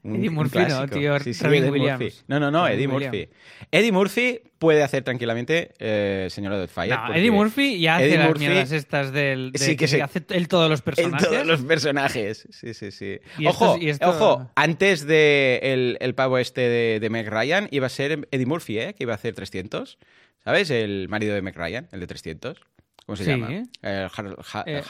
[0.03, 2.01] Un- Eddie Murphy no, tío, Sí, sí, Robin Eddie Williams.
[2.01, 2.17] Murphy.
[2.27, 3.15] No, no, no, Robin Eddie Williams.
[3.17, 3.29] Murphy.
[3.71, 6.87] Eddie Murphy puede hacer tranquilamente eh, señora Dotfire.
[6.95, 9.51] No, Eddie Murphy ya hace Eddie las Murphy- mierdas estas del...
[9.51, 11.27] de Sí, que que se- hace él todos los personajes.
[11.29, 12.47] todos los personajes.
[12.49, 13.19] Sí, sí, sí.
[13.37, 17.27] Y ojo, estos- y esto- ojo, antes de el, el pavo este de, de Meg
[17.29, 18.93] Ryan, iba a ser Eddie Murphy, ¿eh?
[18.97, 19.97] Que iba a hacer 300.
[20.43, 20.69] ¿Sabes?
[20.69, 22.57] El marido de Meg Ryan, el de 300.
[23.07, 23.29] ¿Cómo se Sí.
[23.31, 23.47] llama?
[23.47, 24.81] El Eh,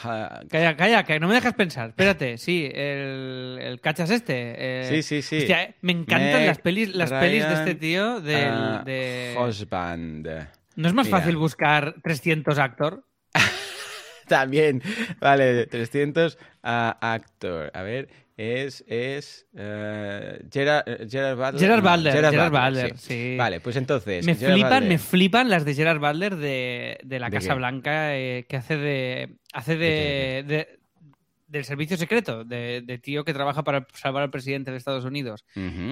[0.50, 1.90] Calla, calla, que no me dejas pensar.
[1.90, 4.54] Espérate, sí, el, el cachas este.
[4.58, 5.36] eh, Sí, sí, sí.
[5.38, 8.20] hostia, eh, me encantan Meg las pelis, las pelis de este tío.
[8.20, 9.36] Del, ah, de...
[9.38, 10.26] Husband.
[10.74, 11.18] ¿No es más Mira.
[11.18, 13.04] fácil buscar 300 actor?
[14.26, 14.82] También.
[15.20, 17.70] Vale, 300 ah, actor.
[17.72, 18.08] A ver.
[18.38, 21.58] Es, es eh, Gerard, eh, Gerard Butler.
[21.60, 23.34] Gerard no, Butler, Gerard Butler, sí.
[23.36, 24.24] Vale, pues entonces.
[24.24, 24.88] Me Gerard flipan, Butler.
[24.88, 27.54] me flipan las de Gerard Butler de, de la ¿De Casa qué?
[27.56, 29.36] Blanca eh, que hace de.
[29.52, 30.78] hace de, de-
[31.48, 35.46] del servicio secreto, de, de tío que trabaja para salvar al presidente de Estados Unidos.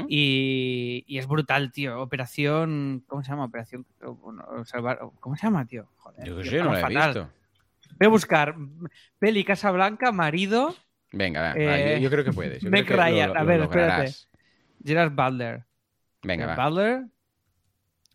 [0.06, 1.98] Y, y es brutal, tío.
[2.00, 3.02] Operación.
[3.06, 3.46] ¿Cómo se llama?
[3.46, 3.86] Operación.
[4.66, 5.88] salvar, ¿Cómo se llama, tío?
[5.96, 7.30] Joder, Yo tío, sé, no la he visto.
[7.98, 8.54] Voy a buscar
[9.18, 10.76] peli Casa Blanca, marido,
[11.16, 12.62] Venga, Eh, yo, yo creo que puedes.
[12.62, 13.28] Yo Meg creo que lo- Ryan.
[13.34, 14.28] lo, A ver, lograrás.
[14.84, 15.64] Gerard Butler.
[16.22, 16.68] Venga, Gerard va.
[16.68, 17.04] Butler.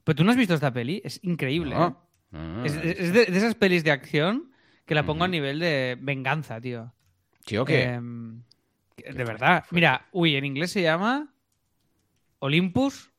[0.04, 1.76] Pero tú no has visto esta peli, es increíble.
[1.76, 1.80] ¿eh?
[1.80, 4.52] No, no, Es, de, de esas pelis de acción
[4.86, 6.94] que la pongo a nivel de venganza, tío.
[7.46, 7.84] ¿Tío qué?
[7.84, 8.44] Em,
[8.96, 9.64] Qué de verdad.
[9.72, 11.34] Mira, uy, en inglés se llama
[12.40, 13.12] Olympus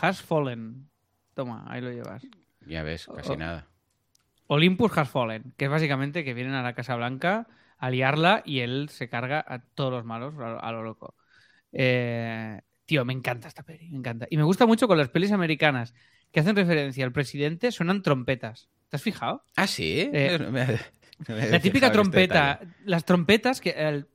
[0.00, 0.88] Has Fallen.
[1.34, 2.26] Toma, ahí lo llevas.
[2.66, 3.66] Ya ves, casi nada.
[4.46, 7.46] Olympus Has Fallen, que es básicamente que vienen a la Casa Blanca
[7.82, 11.16] a liarla y él se carga a todos los malos a, a lo loco.
[11.72, 14.26] Eh, tío, me encanta esta peli, me encanta.
[14.30, 15.94] Y me gusta mucho con las pelis americanas
[16.30, 18.70] que hacen referencia al presidente, suenan trompetas.
[18.88, 19.42] ¿Te has fijado?
[19.56, 20.08] Ah, sí.
[20.12, 24.06] Eh, No me- no me había La típica este trompeta, las trompetas que el...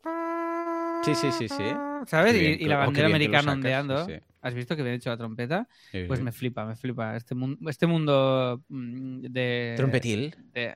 [1.04, 1.64] Sí, sí, sí, sí.
[2.06, 2.36] ¿Sabes?
[2.36, 4.06] Y, la oh, bandera americana ondeando.
[4.06, 4.20] sí, sí.
[4.42, 5.68] ¿Has visto que bien hecho la trompeta?
[5.92, 7.18] Sí, Pues me flipa, me flipa.
[7.18, 9.74] Este, mun- este mundo mm, de...
[9.76, 10.36] Trompetil.
[10.54, 10.76] de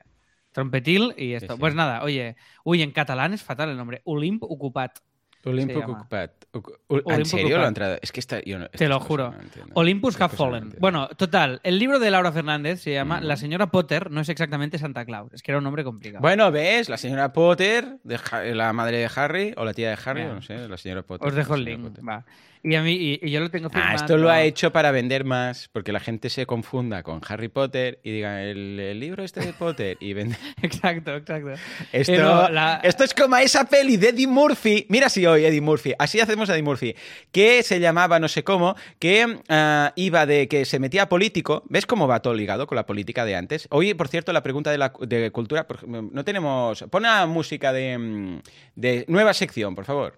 [0.52, 1.54] trompetil y esto.
[1.54, 1.60] sí.
[1.60, 4.02] Pues nada, oye, uy, en catalán es fatal el nombre.
[4.04, 4.98] Olimp Ocupat.
[5.44, 5.74] Llama.
[5.98, 6.30] Ocupat.
[6.52, 7.98] Ocu- ¿En serio lo ha entrado?
[8.00, 9.32] Es que está, yo no, Te lo juro.
[9.32, 9.64] no.
[9.74, 10.72] Olympus Have Fallen.
[10.78, 13.26] Bueno, total, el libro de Laura Fernández se llama Ujú.
[13.26, 15.32] La señora Potter no es exactamente Santa Claus.
[15.32, 16.22] Es que era un nombre complicado.
[16.22, 16.88] Bueno, ¿ves?
[16.88, 18.20] La señora Potter, de
[18.54, 21.26] la madre de Harry, o la tía de Harry, no sé, la señora Potter.
[21.26, 21.98] Os dejo el link.
[22.08, 22.24] Va.
[22.64, 23.96] Y a mí, y, y yo lo tengo Ah, firmado.
[23.96, 27.98] esto lo ha hecho para vender más, porque la gente se confunda con Harry Potter
[28.04, 30.36] y diga el, el libro este de Potter y vende.
[30.62, 31.54] Exacto, exacto.
[31.92, 34.86] Esto, la- esto es como esa peli de Eddie Murphy.
[34.88, 35.92] Mira si hoy Eddie Murphy.
[35.98, 36.94] Así hacemos a Eddie Murphy.
[37.32, 41.64] Que se llamaba no sé cómo, que ah, iba de que se metía político.
[41.68, 43.66] ¿Ves cómo va todo ligado con la política de antes?
[43.70, 45.66] Hoy, por cierto, la pregunta de, la, de cultura.
[45.86, 46.82] no tenemos.
[46.90, 48.38] Pon una música de, mm,
[48.76, 50.16] de nueva sección, por favor.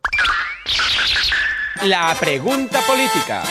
[1.87, 3.43] La pregunta política.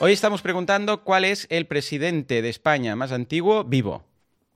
[0.00, 4.04] Hoy estamos preguntando cuál es el presidente de España más antiguo vivo.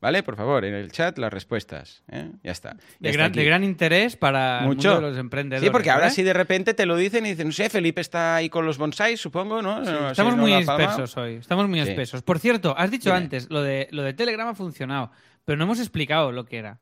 [0.00, 0.22] ¿Vale?
[0.22, 2.02] Por favor, en el chat las respuestas.
[2.10, 2.30] ¿eh?
[2.42, 2.70] Ya está.
[2.72, 3.38] Ya De está gran, aquí.
[3.40, 4.92] de gran interés para el Mucho.
[4.92, 5.66] mundo de los emprendedores.
[5.66, 6.10] Sí, porque ahora ¿eh?
[6.10, 8.78] sí de repente te lo dicen y dicen, no sé, Felipe está ahí con los
[8.78, 9.84] bonsáis, supongo, ¿no?
[9.84, 11.34] Sí, No, sí, estamos no muy espesos hoy.
[11.34, 11.90] Estamos muy Sí.
[11.90, 12.22] espesos.
[12.22, 13.18] Por cierto, has dicho Dime.
[13.24, 15.10] antes, lo de, lo de Telegram ha funcionado,
[15.44, 16.78] pero no hemos explicado lo que era.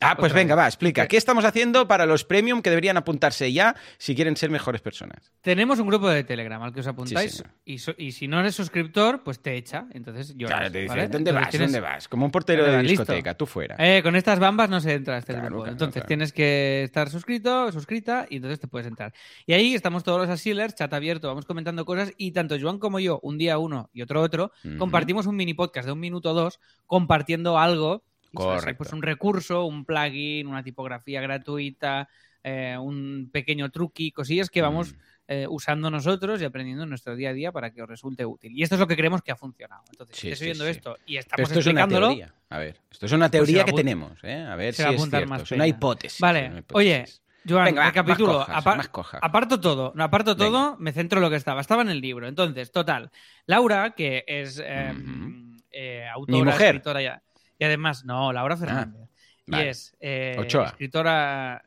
[0.00, 0.62] Ah, pues venga, vez.
[0.62, 1.08] va, explica.
[1.08, 5.32] ¿Qué estamos haciendo para los premium que deberían apuntarse ya si quieren ser mejores personas?
[5.40, 8.54] Tenemos un grupo de Telegram al que os apuntáis y, so- y si no eres
[8.54, 9.86] suscriptor, pues te echa.
[9.92, 10.56] Entonces lloras.
[10.58, 11.08] Claro, te dice, ¿vale?
[11.08, 11.50] ¿dónde Entonces vas?
[11.50, 12.08] tienes- ¿Dónde vas?
[12.08, 13.02] Como un portero de listo.
[13.02, 13.74] discoteca, tú fuera.
[13.78, 15.62] Eh, con estas bambas no se entra a este Claro, grupo.
[15.64, 19.12] claro, entonces tienes que estar suscrito, suscrita y entonces te puedes entrar.
[19.46, 23.00] Y ahí estamos todos los asilers, chat abierto, vamos comentando cosas y tanto Joan como
[23.00, 26.34] yo, un día uno y otro otro, compartimos un mini podcast de un minuto o
[26.34, 28.04] dos compartiendo algo.
[28.36, 28.60] ¿Sabes?
[28.62, 28.78] Correcto.
[28.78, 32.08] Pues un recurso, un plugin, una tipografía gratuita,
[32.44, 34.96] eh, un pequeño truqui, cosillas que vamos Mm.
[35.30, 38.52] eh, usando nosotros y aprendiendo en nuestro día a día para que os resulte útil.
[38.56, 39.82] Y esto es lo que creemos que ha funcionado.
[39.90, 40.70] Entonces, Sí, si sí, viendo sí.
[40.70, 42.34] esto y estamos esto es una explicándolo, teoría.
[42.48, 44.40] A ver, esto es una Pues teoría que tenemos, ¿eh?
[44.48, 45.26] A ver si es cierto.
[45.26, 46.18] más Es una hipótesis.
[46.20, 46.74] Vale, una hipótesis.
[46.74, 47.04] oye,
[47.46, 48.38] Joan, Venga, recapitulo.
[48.38, 49.20] más cojas, Apar- más cojas.
[49.22, 50.46] Aparto todo, no, aparto Venga.
[50.50, 51.60] todo, me centro en lo que estaba.
[51.60, 52.26] Estaba en el libro.
[52.26, 53.10] Entonces, total.
[53.46, 55.56] Laura, que es eh, Ujú.
[55.70, 56.52] eh, autora, mujer.
[56.62, 57.22] Ah, escritora ya.
[57.58, 59.08] Y además, no, Laura Fernández.
[59.46, 59.70] y vale.
[59.70, 60.66] es eh, Ochoa.
[60.66, 61.62] escritora.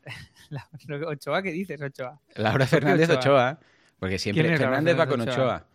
[1.08, 2.20] Ochoa, ¿qué dices, Ochoa?
[2.36, 3.20] Laura ¿Por qué Fernández Ochoa?
[3.20, 3.60] Ochoa.
[4.00, 5.34] Porque siempre ¿Quién es Laura Fernández va con Ochoa.
[5.34, 5.66] Ochoa?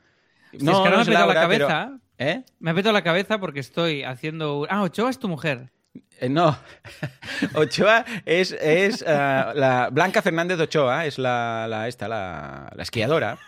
[0.53, 1.99] Si es que ahora me ha petado la pero- cabeza.
[2.19, 2.43] ¿Eh?
[2.61, 4.67] Me ha petado la cabeza porque estoy haciendo.
[4.71, 5.71] Ah, Ochoa es tu mujer.
[6.19, 6.57] Eh, no.
[7.55, 13.39] Ochoa es, es ah, la Blanca Fernández Ochoa, es la, la esta, la, la esquiadora.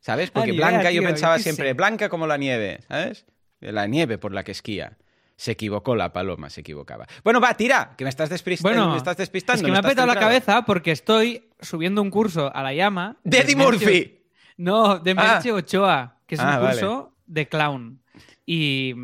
[0.00, 0.30] ¿Sabes?
[0.30, 1.74] Porque idea, Blanca, yo pensaba yo siempre, sé.
[1.74, 3.24] blanca como la nieve, ¿sabes?
[3.60, 4.98] La nieve por la que esquía.
[5.42, 7.04] Se equivocó la paloma, se equivocaba.
[7.24, 9.56] Bueno, va, tira, que me estás, desprist- Bueno, me estás despistando.
[9.60, 13.16] es que me ha petado la cabeza porque estoy subiendo un curso a la llama.
[13.24, 14.20] ¡De Eddie Murphy!
[14.56, 15.14] No, de Ah.
[15.14, 16.80] Merche Ochoa, que es Ah, un vale.
[16.80, 17.98] curso de clown.
[18.46, 18.94] Y,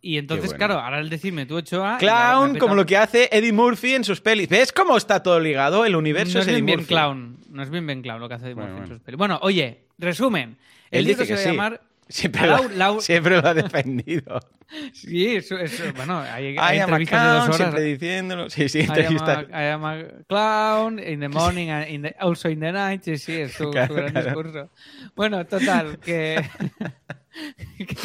[0.00, 0.58] y entonces, bueno.
[0.58, 1.98] claro, ahora el decirme tú Ochoa.
[1.98, 4.48] Clown, como lo que hace Eddie Murphy en sus pelis.
[4.48, 5.84] ¿Ves cómo está todo ligado?
[5.84, 6.94] El universo No es es Eddie bien, bien Murphy.
[6.94, 7.38] clown.
[7.50, 9.18] No es bien bien clown lo que hace Eddie Bueno, Murphy en sus pelis.
[9.18, 10.58] Bueno, oye, resumen.
[10.92, 11.76] El Él libro dice se va a sí.
[12.08, 14.40] Siempre, Lau- lo, Lau- siempre lo ha defendido.
[14.92, 17.56] Sí, eso, eso- bueno, hay, hay I am a entrevistas de clown, dos horas.
[17.56, 18.50] siempre diciéndolo.
[18.50, 19.46] Sí, sí, I am, entrevistas.
[19.50, 23.02] a, I am a clown in the morning and in the- also in the night.
[23.02, 24.26] Sí, sí, es su, su Claro, gran claro.
[24.26, 24.70] discurso.
[25.16, 26.44] Bueno, total, que,
[27.78, 27.96] que,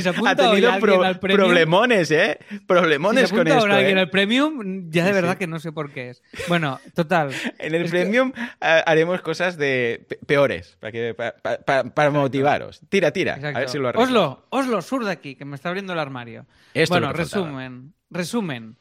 [0.00, 1.40] se Ha apunta hoy tenido pro- al premium.
[1.46, 2.38] problemones, ¿eh?
[2.48, 4.00] Si se Problemones con esto, ahora alguien ¿eh?
[4.02, 6.22] al premium, ya de verdad que no sé por qué es.
[6.48, 7.30] Bueno, total.
[7.58, 11.84] En el que- premium ah, haremos cosas de pe- peores para, que, pa- pa- pa-
[11.84, 12.80] para motivaros.
[12.88, 13.34] Tira, tira.
[13.34, 13.56] Exacto.
[13.56, 14.04] A ver si lo arreglo.
[14.04, 16.46] Oslo, Oslo, sur de aquí, que me está abriendo el armario.
[16.74, 17.92] Esto bueno, resumen.
[18.10, 18.76] Resumen.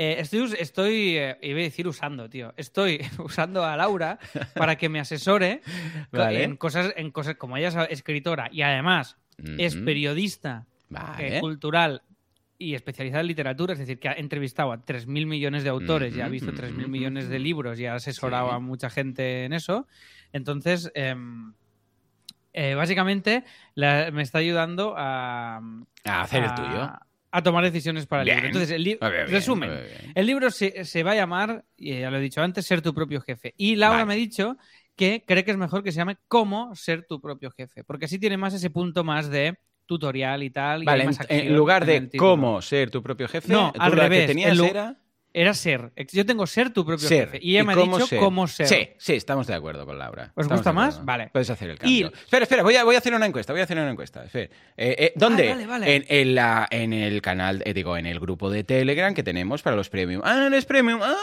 [0.00, 2.54] Eh, estoy, estoy eh, iba a decir usando, tío.
[2.56, 4.18] Estoy usando a Laura
[4.54, 5.60] para que me asesore
[6.12, 6.44] Vale.
[6.44, 9.16] en cosas, en cosas como ella es escritora y además
[9.58, 11.38] es periodista Vale.
[11.38, 12.02] eh, cultural
[12.60, 16.20] y especializada en literatura, es decir, que ha entrevistado a 3.000 millones de autores y
[16.20, 18.54] ha Ujú, visto ujú, 3.000 millones de libros y ha asesorado Sí.
[18.56, 19.86] a mucha gente en eso.
[20.32, 21.54] Entonces, em,
[22.52, 25.58] eh, básicamente, la- me está ayudando a,
[26.04, 26.90] A hacer el tuyo.
[27.30, 28.46] a tomar decisiones para el libro.
[28.46, 29.70] Entonces, el li- Muy bien, resumen,
[30.14, 32.92] el libro se, se va a llamar, y ya lo he dicho antes, Ser tu
[32.94, 33.54] propio jefe.
[33.56, 34.06] Y Laura Vale.
[34.06, 34.56] me ha dicho
[34.98, 38.18] que cree que es mejor que se llame Cómo ser tu propio jefe, porque así
[38.18, 39.56] tiene más ese punto más de
[39.86, 40.84] tutorial y tal.
[40.84, 43.96] Vale, en, más acción en lugar de cómo ser tu propio jefe, No, al lo
[43.96, 44.98] que revés, tenías era
[45.34, 45.92] Era ser.
[46.12, 47.26] Yo tengo ser tu propio ser.
[47.30, 47.38] jefe.
[47.42, 48.18] Y ella me ha dicho ser.
[48.18, 48.66] cómo ser.
[48.66, 50.32] Sí, sí, estamos de acuerdo con Laura.
[50.34, 51.04] ¿Os Estamos gusta más?
[51.04, 51.28] Vale.
[51.32, 52.12] Puedes hacer el Y- cambio.
[52.24, 54.24] Espera, espera, voy a, voy a hacer una encuesta, voy a hacer una encuesta.
[54.32, 55.48] Eh, eh, ¿Dónde?
[55.50, 55.94] Ah, vale, vale.
[55.96, 59.62] En, en la, en el canal, eh, digo, en el grupo de Telegram que tenemos
[59.62, 60.22] para los premium.
[60.24, 61.00] Ah, eres premium.
[61.02, 61.14] Ah,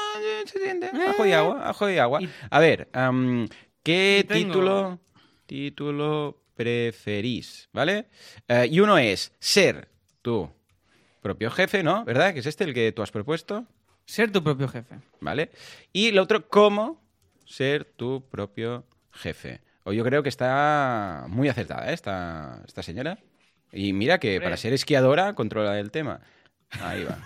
[0.46, 0.88] se siente.
[1.08, 2.20] Ajo y agua, ajo y agua.
[2.52, 2.88] A ver,
[3.84, 5.00] ¿qué tengo- título,
[5.48, 7.70] título preferís?
[7.74, 8.06] ¿Vale?
[8.48, 9.89] Eh, y uno es ser
[10.22, 10.50] tu
[11.22, 12.06] propio jefe, ¿no?
[12.06, 12.34] ¿Verdad?
[12.34, 13.65] Que es este el que tú has propuesto.
[14.06, 15.00] Ser tu propio jefe.
[15.20, 15.52] ¿vale?
[15.91, 17.02] Y lo otro, cómo
[17.46, 19.62] ser tu propio jefe.
[19.84, 21.94] O yo creo que está muy acertada ¿eh?
[21.94, 23.18] esta, esta señora.
[23.72, 26.22] Y mira que para ser esquiadora controla el tema.
[26.82, 27.18] Ahí va.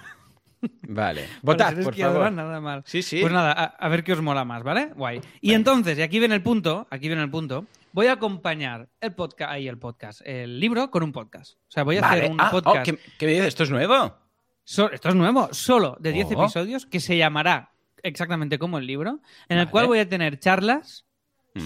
[0.89, 1.21] Vale.
[1.21, 2.31] Para Votad, por favor.
[2.31, 2.83] nada mal.
[2.85, 3.21] Sí, sí.
[3.21, 4.91] Pues nada, a, a ver qué os mola más, ¿vale?
[4.95, 5.21] Guay.
[5.39, 9.13] Y entonces, y aquí viene el punto, aquí viene el punto, voy a acompañar el
[9.13, 11.53] podcast, ahí el podcast, el libro con un podcast.
[11.53, 12.19] O sea, voy a Vale.
[12.21, 12.83] hacer un Ah, oh, podcast.
[12.85, 13.47] ¿qué, qué me dices?
[13.47, 14.17] ¿Esto es nuevo?
[14.69, 16.43] So- esto es nuevo, solo de 10 Oh.
[16.43, 17.71] episodios, que se llamará
[18.03, 19.71] exactamente como el libro, en el Vale.
[19.71, 21.05] cual voy a tener charlas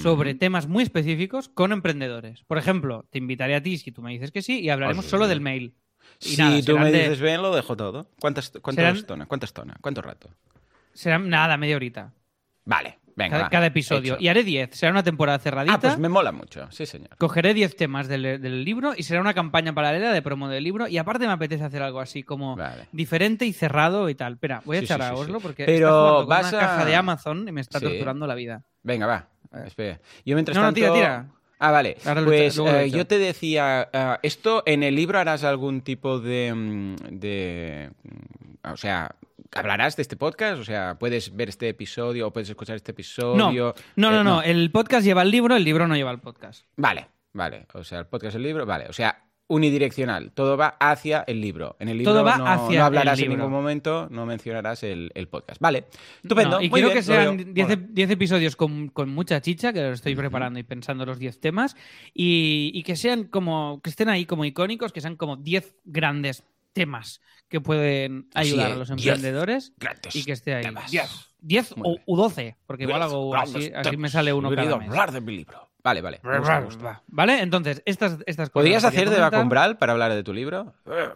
[0.02, 2.46] sobre temas muy específicos con emprendedores.
[2.46, 5.28] Por ejemplo, te invitaré a ti si tú me dices que sí y hablaremos solo
[5.28, 5.76] del mail.
[6.22, 8.08] Y Si nada, tú me de- dices bien, lo dejo todo.
[8.22, 9.28] ¿Cuántas, cuántas Serán- tonas?
[9.28, 9.78] ¿Cuántas tonas?
[9.82, 10.30] ¿Cuánto rato?
[10.94, 12.14] Serán nada, media horita.
[12.64, 13.50] Vale, venga.
[13.50, 14.14] Cada, episodio.
[14.16, 14.24] hecho.
[14.24, 14.70] Y haré 10.
[14.74, 15.76] Será una temporada cerradita.
[15.76, 16.68] Ah, pues me mola mucho.
[16.72, 17.10] Sí, señor.
[17.18, 20.88] Cogeré 10 temas del, del libro y será una campaña paralela de promo del libro.
[20.88, 22.88] Y aparte me apetece hacer algo así como Vale.
[22.92, 24.34] diferente y cerrado y tal.
[24.34, 25.44] Espera, voy a Sí, echar sí, a Oslo sí.
[25.44, 28.28] porque Pero está jugando con vas una a- caja de Amazon y me está torturando
[28.28, 28.64] la vida.
[28.84, 29.28] Venga, va.
[29.66, 30.00] Espera.
[30.26, 30.80] Yo mientras No, no, tanto...
[30.80, 31.26] tira, tira.
[31.60, 31.96] Ah, vale.
[32.06, 36.54] Ahora pues eh, yo te decía, ah, esto en el libro harás algún tipo de,
[36.54, 39.16] mm, de, mm, o sea,
[39.56, 42.94] hablarás de este podcast, o sea, puedes ver este episodio o puedes escuchar este No,
[42.94, 43.76] episodio.
[43.96, 44.42] no, no, Eh, no.
[44.42, 46.66] El podcast lleva el libro, el libro no lleva el podcast.
[46.78, 47.66] Vale, vale.
[47.74, 48.86] O sea, el podcast, el libro, vale.
[48.90, 50.32] O sea, unidireccional.
[50.32, 51.76] Todo va hacia el libro.
[51.80, 54.84] En el libro Todo va no, hacia no hablarás el en ningún momento, no mencionarás
[54.84, 55.60] el, el podcast.
[55.62, 55.86] Vale.
[56.24, 56.58] Estupendo.
[56.58, 57.46] No, y muy quiero bien, que sean veo.
[57.54, 57.88] 10 Mola.
[57.92, 61.76] 10 episodios con, con mucha chicha, que lo estoy preparando y pensando los 10 temas,
[62.14, 66.44] y, y que sean como, que estén ahí como icónicos, que sean como 10 grandes
[66.74, 69.74] temas que pueden ayudar Sí, a los 10 emprendedores
[70.14, 70.64] y que esté ahí.
[70.64, 70.92] temas.
[71.40, 72.04] 10 Muy o bien.
[72.06, 74.90] u 12, porque igual hago así, así me sale uno cada mes.
[74.90, 75.70] hablar de mi libro.
[75.84, 76.22] Vale, vale.
[77.08, 77.42] ¿Vale?
[77.42, 78.64] Entonces, estas, estas cosas.
[78.64, 79.20] ¿Podrías hacer de.
[79.20, 80.74] Bacumbral para hablar de tu libro?
[80.86, 81.10] Eh,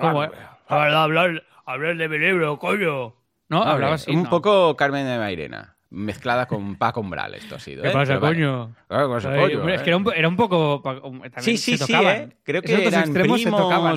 [0.00, 0.22] ¿Cómo?
[0.66, 3.14] Hablar, hablar, hablar de mi libro, coño.
[3.48, 4.10] No, hablaba así.
[4.10, 4.30] Un no.
[4.30, 7.82] poco Carmen de Mairena, mezclada con Paco Umbral, esto ha sido.
[7.82, 7.92] ¿Qué ¿eh?
[7.92, 8.34] pasa, vale.
[8.36, 8.74] coño?
[8.88, 9.84] Ah, ¿qué pasa, Ay, coño, hombre, es eh?
[9.84, 10.80] que era un, era un poco.
[10.82, 11.92] también Sí, sí, se sí.
[11.94, 12.28] ¿eh?
[12.42, 13.44] Creo que Esos eran primos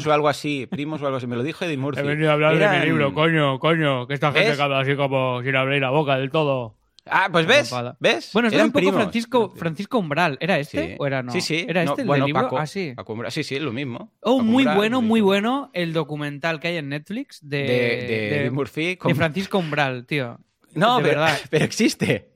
[0.05, 0.67] o algo así.
[0.69, 1.27] Primos o algo así.
[1.27, 2.01] Me lo dijo Eddie Murphy.
[2.01, 4.08] He venido a hablar de mi libro, coño, coño.
[4.08, 4.60] Que esta gente ¿Ves?
[4.60, 6.75] habla así como sin abrir la boca del todo.
[7.08, 7.71] Ah, pues ves.
[7.99, 8.31] ¿ves?
[8.34, 8.95] Bueno, era un poco primos.
[8.95, 10.38] Francisco, Francisco Umbral.
[10.41, 10.95] ¿Era este Sí.
[10.97, 11.31] o era no?
[11.31, 11.63] Sí, sí.
[11.69, 12.41] ¿Era No, este el bueno, del libro?
[12.47, 12.93] Paco, ah, sí.
[12.95, 13.31] Paco Umbral.
[13.31, 14.12] Sí, sí, lo mismo.
[14.21, 15.27] Oh, Paco muy Umbral, bueno, muy mismo.
[15.27, 18.97] bueno el documental que hay en Netflix de, De, Murphy.
[18.97, 20.39] con- de Francisco Umbral, tío.
[20.79, 21.38] No, de pero, verdad.
[21.49, 22.29] pero existe.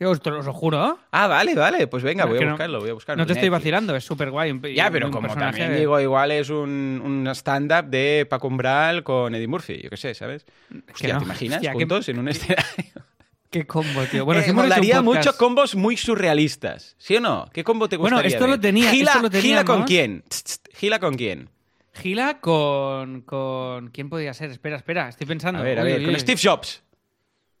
[0.00, 0.98] Yo os, te lo os lo juro.
[1.12, 1.86] Ah, vale, vale.
[1.86, 3.22] Pues venga, voy a no- buscarlo, voy a buscarlo.
[3.22, 4.60] No te estoy vacilando, es súper guay.
[4.74, 9.46] Ya, pero como también digo, igual es un, un stand-up de Paco Umbral con Eddie
[9.46, 10.46] Murphy, yo qué sé, ¿sabes?
[10.92, 11.18] Hostia, no.
[11.20, 11.56] ¿te imaginas?
[11.58, 12.64] Hostia, Juntos en un escenario.
[13.50, 14.24] Qué combo, tío.
[14.24, 17.48] Bueno, Eh, si hemos hecho un molaría podcast- mucho combos muy surrealistas, ¿sí o no?
[17.52, 20.24] ¿Qué combo te Bueno, gustaría esto lo tenía- Gila, esto lo Gila con quién?
[20.28, 21.50] Tss, tss, Gila con quién?
[21.92, 23.90] Gila con, con.
[23.90, 24.50] ¿Quién podría ser?
[24.50, 25.60] Espera, espera, estoy pensando.
[25.60, 26.20] A ver, a Uy, ver, uy, con uy.
[26.20, 26.82] Steve Jobs.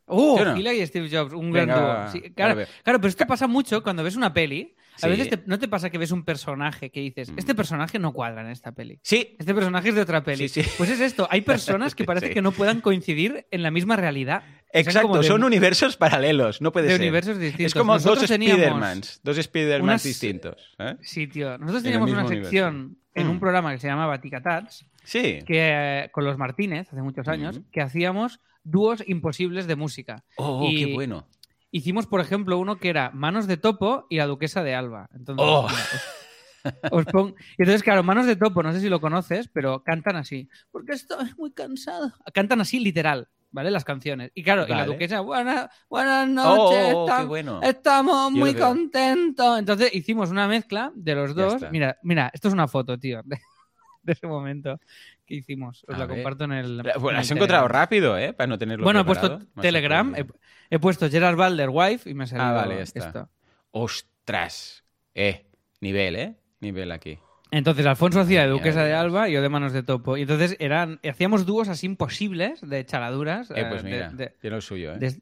[0.06, 0.72] Uh, ¿Sí o no?
[0.72, 2.12] Y Steve Jobs, un Venga, gran dúo.
[2.12, 4.74] Sí, claro, a claro, pero esto pasa mucho cuando ves una peli.
[4.96, 5.08] A Sí.
[5.08, 7.38] veces te- no te pasa que ves un personaje que dices, Mm.
[7.38, 9.00] este personaje no cuadra en esta peli.
[9.02, 10.48] Sí, Este personaje es de otra peli.
[10.48, 10.70] Sí, sí.
[10.78, 11.40] Pues es esto, hay
[11.88, 14.42] personas que parece que no puedan coincidir en la misma realidad.
[14.46, 17.00] O sea, exacto, de- son universos paralelos, no puede de ser.
[17.00, 17.66] universos distintos.
[17.66, 20.74] Es como Nosotros dos Spidermans, dos Spidermans unas- distintos.
[20.78, 20.96] ¿eh?
[21.00, 21.58] Sí, tío.
[21.58, 23.40] Nosotros En teníamos una sección en un Mm.
[23.40, 25.40] programa que se llamaba Ticatats, Sí.
[25.46, 27.66] que eh, con los Martínez, hace muchos años, Ujú.
[27.72, 30.24] que hacíamos dúos imposibles de música.
[30.36, 31.28] Oh, y- qué bueno.
[31.70, 35.08] Hicimos, por ejemplo, uno que era Manos de Topo y la Duquesa de Alba.
[35.14, 35.68] Entonces, Oh.
[36.92, 40.48] os- pongo- entonces, claro, Manos de Topo, no sé si lo conoces, pero cantan así.
[40.70, 42.12] Porque estoy muy cansado.
[42.32, 43.70] Cantan así, literal, ¿vale?
[43.70, 44.30] Las canciones.
[44.34, 44.86] Y claro, y la.
[44.86, 47.60] Duquesa, buenas, buenas Oh, noches, oh, qué estam- bueno.
[47.62, 49.58] estamos muy contentos.
[49.58, 51.56] Entonces hicimos una mezcla de los dos.
[51.70, 53.36] Mira, mira, esto es una foto, tío, de,
[54.04, 54.78] de ese momento
[55.26, 55.84] que hicimos.
[55.88, 56.16] Os A la ver.
[56.16, 56.82] comparto en el.
[56.98, 58.32] Bueno, el has encontrado rápido, ¿eh?
[58.32, 60.14] Para no tenerlo Bueno, he puesto Más Telegram,
[60.70, 62.98] he, puesto Gerard Balder Wife y me ha salido Ah, vale, está.
[63.06, 63.30] esto.
[63.70, 64.84] Ostras.
[65.14, 65.46] Eh,
[65.80, 66.34] nivel, ¿eh?
[66.60, 67.18] Nivel aquí.
[67.50, 68.94] Entonces, Alfonso hacía de Duquesa de.
[68.94, 70.16] Alba y yo de Manos de Topo.
[70.16, 74.28] Y entonces eran, hacíamos dúos así imposibles de chaladuras Eh, pues eh, de- mira, de,
[74.40, 74.98] tiene lo suyo, ¿eh?
[74.98, 75.20] de-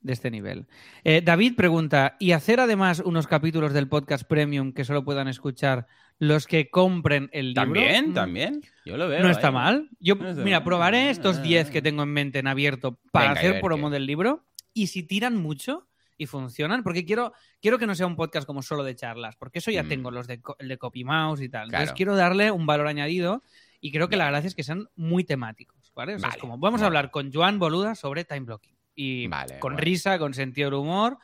[0.00, 0.66] de este nivel.
[1.04, 5.86] Eh, David pregunta, ¿y hacer además unos capítulos del podcast premium que solo puedan escuchar
[6.18, 7.62] los que compren el libro?
[7.64, 8.60] También, Mm, también.
[8.84, 9.22] Yo lo veo.
[9.22, 9.54] No está ahí.
[9.54, 9.90] mal.
[10.00, 10.64] Yo, No está mira, mal.
[10.64, 11.72] probaré estos Ah, 10 ah.
[11.72, 13.94] que tengo en mente en abierto para Venga, hacer ver promo qué.
[13.94, 14.44] del libro.
[14.74, 18.62] Y si tiran mucho y funcionan, porque quiero, quiero que no sea un podcast como
[18.62, 19.88] solo de charlas, porque eso ya Mm.
[19.88, 21.64] tengo, los de, el de Copy Mouse y tal.
[21.66, 23.42] Entonces quiero darle un valor añadido
[23.80, 26.14] y creo que la gracia es que sean muy temáticos, ¿vale?
[26.14, 28.76] O sea, es como, vamos a hablar con Joan Boluda sobre time blocking.
[28.94, 31.16] Y Vale, con risa, con sentido del humor,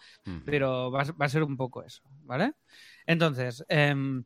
[0.47, 2.53] pero va, a- va a ser un poco eso, ¿vale?
[3.07, 4.25] Entonces, em,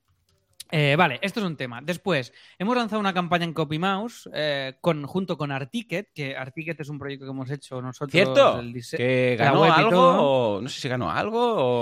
[0.72, 1.80] eh, vale, esto es un tema.
[1.82, 6.88] Después, hemos lanzado una campaña en CopyMouse eh, con, junto con Articket, que Articket es
[6.88, 8.11] un proyecto que hemos hecho nosotros.
[8.11, 8.58] ¿Cierto?
[8.58, 10.00] el ¿Que ganó algo?
[10.56, 11.38] O, no sé si ganó algo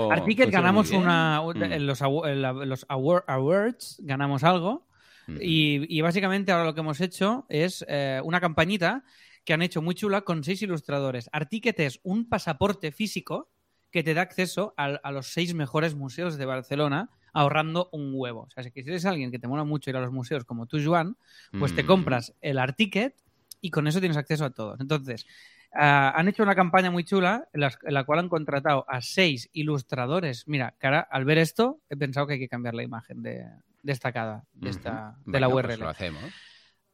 [0.07, 0.11] o...
[0.11, 1.41] Articket ganamos una.
[1.41, 1.63] Mm.
[1.63, 4.87] En los, awa- en la- los award- awards ganamos algo.
[5.27, 5.37] Mm.
[5.41, 9.03] Y, y básicamente ahora lo que hemos hecho es eh, una campañita
[9.45, 11.29] que han hecho muy chula con seis ilustradores.
[11.31, 13.49] Articket es un pasaporte físico
[13.89, 18.41] que te da acceso a, los seis mejores museos de Barcelona ahorrando un huevo.
[18.41, 20.77] O sea, si eres alguien que te mola mucho ir a los museos como tú,
[20.83, 21.15] Joan,
[21.57, 21.87] pues te Mm.
[21.87, 23.15] compras el Articket
[23.61, 24.79] y con eso tienes acceso a todos.
[24.81, 25.25] Entonces,
[25.73, 29.01] ah, han hecho una campaña muy chula en la, en la cual han contratado a
[29.01, 30.47] seis ilustradores.
[30.47, 33.45] Mira, cara, al ver esto he pensado que hay que cambiar la imagen de
[33.83, 35.67] destacada de, esta, de la Venga, URL.
[35.67, 36.23] pues lo hacemos.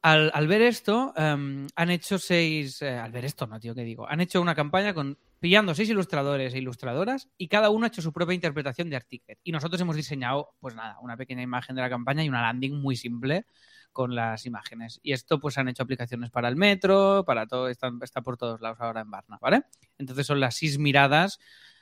[0.04, 2.82] Al, al ver esto, em, han hecho seis.
[2.82, 4.08] eh, al ver esto, no, tío, ¿qué digo?
[4.08, 8.02] Han hecho una campaña con pillando seis ilustradores e ilustradoras y cada uno ha hecho
[8.02, 9.40] su propia interpretación de Articket.
[9.44, 12.74] Y nosotros hemos diseñado, pues nada, una pequeña imagen de la campaña y una landing
[12.82, 13.46] muy simple
[13.92, 15.00] con las imágenes.
[15.02, 18.62] Y esto, pues han hecho aplicaciones para el metro, para todo, está, está por todos
[18.62, 19.64] lados ahora en Barna, ¿vale?
[19.98, 21.40] Entonces son las seis miradas,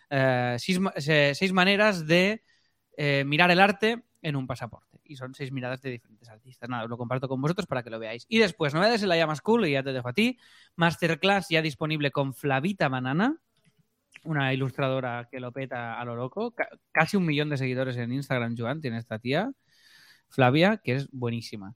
[0.09, 2.43] eh, seis, seis maneras de
[2.97, 5.01] eh, mirar el arte en un pasaporte.
[5.03, 6.69] Y son seis miradas de diferentes artistas.
[6.69, 8.25] Nada, os lo comparto con vosotros para que lo veáis.
[8.27, 10.39] Y después, novedades en la llama School, y ya te dejo a ti.
[10.75, 13.41] Masterclass ya disponible con Flavita Banana,
[14.25, 16.51] una ilustradora que lo peta a lo loco.
[16.51, 19.51] Ca- casi un millón de seguidores en Instagram, Joan, tiene esta tía,
[20.29, 21.75] Flavia, que es buenísima.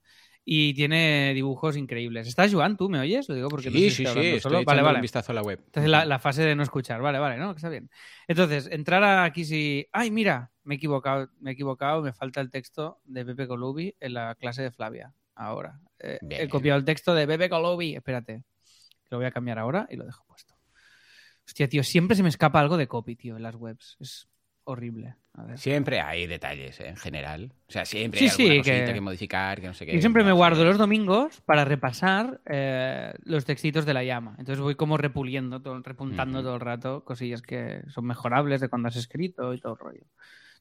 [0.52, 2.28] Y tiene dibujos increíbles.
[2.28, 2.76] ¿Estás, Joan?
[2.76, 3.30] ¿Tú me oyes?
[3.30, 4.64] Lo digo porque no sé Sí, sí, estoy solo.
[4.64, 4.96] Vale, vale.
[4.96, 5.62] un vistazo a la web.
[5.64, 7.54] Entonces la, la fase de no escuchar, vale, vale, ¿no?
[7.54, 7.90] Que está bien.
[8.28, 9.86] Entonces, entrar aquí si...
[9.92, 13.96] Ay, mira, me he equivocado, me he equivocado, me falta el texto de Pepe Colubi
[14.00, 15.14] en la clase de Flavia.
[15.36, 15.80] Ahora.
[16.00, 17.96] Eh, he copiado el texto de Pepe Colubi.
[17.96, 18.44] Espérate,
[19.04, 20.56] que lo voy a cambiar ahora y lo dejo puesto.
[21.50, 23.98] Hostia, tío, siempre se me escapa algo de copy, tío, en las webs.
[24.00, 24.30] Es
[24.66, 25.16] horrible.
[25.34, 25.58] A ver.
[25.58, 26.90] Siempre hay detalles, ¿eh?
[26.90, 27.52] en general.
[27.68, 29.02] O sea, siempre Sí, hay alguna sí, cosita que- que...
[29.02, 29.94] modificar, que no sé qué.
[29.96, 34.36] Yo siempre me guardo los domingos para repasar eh, los textitos de la llama.
[34.38, 38.90] Entonces voy como repuliendo, todo, repuntando todo el rato cosillas que son mejorables de cuando
[38.90, 40.04] has escrito y todo el rollo.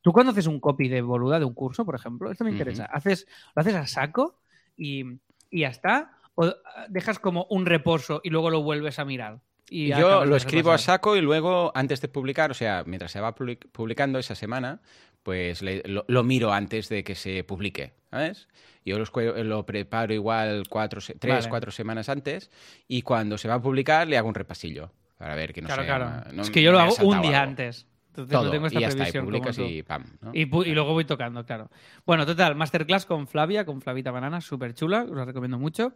[0.01, 2.87] Tú cuando haces un copy de boluda de un curso, por ejemplo, esto me interesa,
[2.87, 4.41] haces, lo haces a saco
[4.75, 5.05] y,
[5.51, 6.51] y ya está, o
[6.89, 9.41] dejas como un reposo y luego lo vuelves a mirar.
[9.71, 13.21] Y Yo lo escribo a saco y luego, antes de publicar, o sea, mientras se
[13.21, 14.81] va public- publicando esa semana,
[15.23, 18.49] pues le- lo, lo miro antes de que se publique, ¿sabes?
[18.85, 21.49] Yo lo, escue- lo preparo igual cuatro, tres, Vale.
[21.51, 22.51] cuatro semanas antes
[22.87, 25.83] y cuando se va a publicar le hago un repasillo para ver que no Claro,
[25.85, 26.33] sea- claro.
[26.33, 27.51] no- es que yo lo hago un día algo.
[27.51, 27.87] antes.
[28.09, 30.05] Entonces Todo, no tengo esta y ya está, y publicas y pam.
[30.23, 30.31] ¿no?
[30.35, 31.71] Y, y luego voy tocando, claro.
[32.05, 35.93] Bueno, total, masterclass con Flavia, con Flavita Banana, súper chula, os la recomiendo mucho.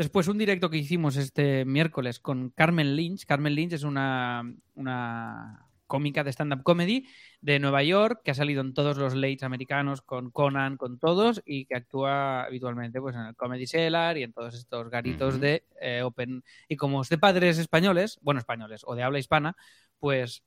[0.00, 3.26] Después un directo que hicimos este miércoles con Carmen Lynch.
[3.26, 7.06] Carmen Lynch es una, una cómica de stand-up comedy
[7.42, 11.42] de Nueva York que ha salido en todos los lates americanos con Conan, con todos
[11.44, 15.64] y que actúa habitualmente pues, en el Comedy Cellar y en todos estos garitos de
[15.82, 16.44] eh, Open.
[16.66, 19.54] Y como es de padres españoles, bueno, españoles o de habla hispana,
[19.98, 20.42] pues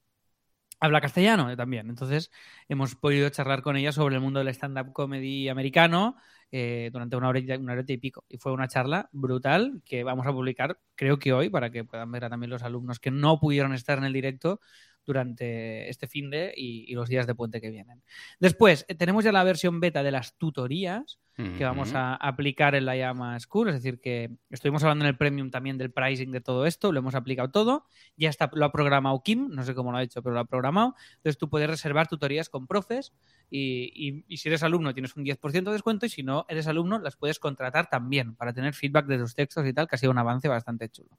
[0.84, 1.90] habla castellano eh, también.
[1.90, 2.30] Entonces
[2.68, 6.18] hemos podido charlar con ella sobre el mundo del stand-up comedy americano
[6.52, 8.26] eh, durante una hora, y, una y pico.
[8.28, 12.12] Y fue una charla brutal que vamos a publicar, creo que hoy, para que puedan
[12.12, 14.60] ver a también los alumnos que no pudieron estar en el directo
[15.06, 18.02] durante este fin de y, y los días de puente que vienen.
[18.40, 21.20] Después, eh, tenemos ya la versión beta de las tutorías
[21.58, 25.18] que vamos a aplicar en la llama School, es decir, que estuvimos hablando en el
[25.18, 27.86] premium también del pricing de todo esto, lo hemos aplicado todo,
[28.16, 30.46] ya está, lo ha programado Kim, no sé cómo lo ha hecho, pero lo ha
[30.46, 33.14] programado, entonces tú puedes reservar tutorías con profes
[33.50, 36.68] y, y- y si eres alumno tienes un 10% de descuento y si no eres
[36.68, 39.98] alumno las puedes contratar también para tener feedback de tus textos y tal, que ha
[39.98, 41.18] sido un avance bastante chulo.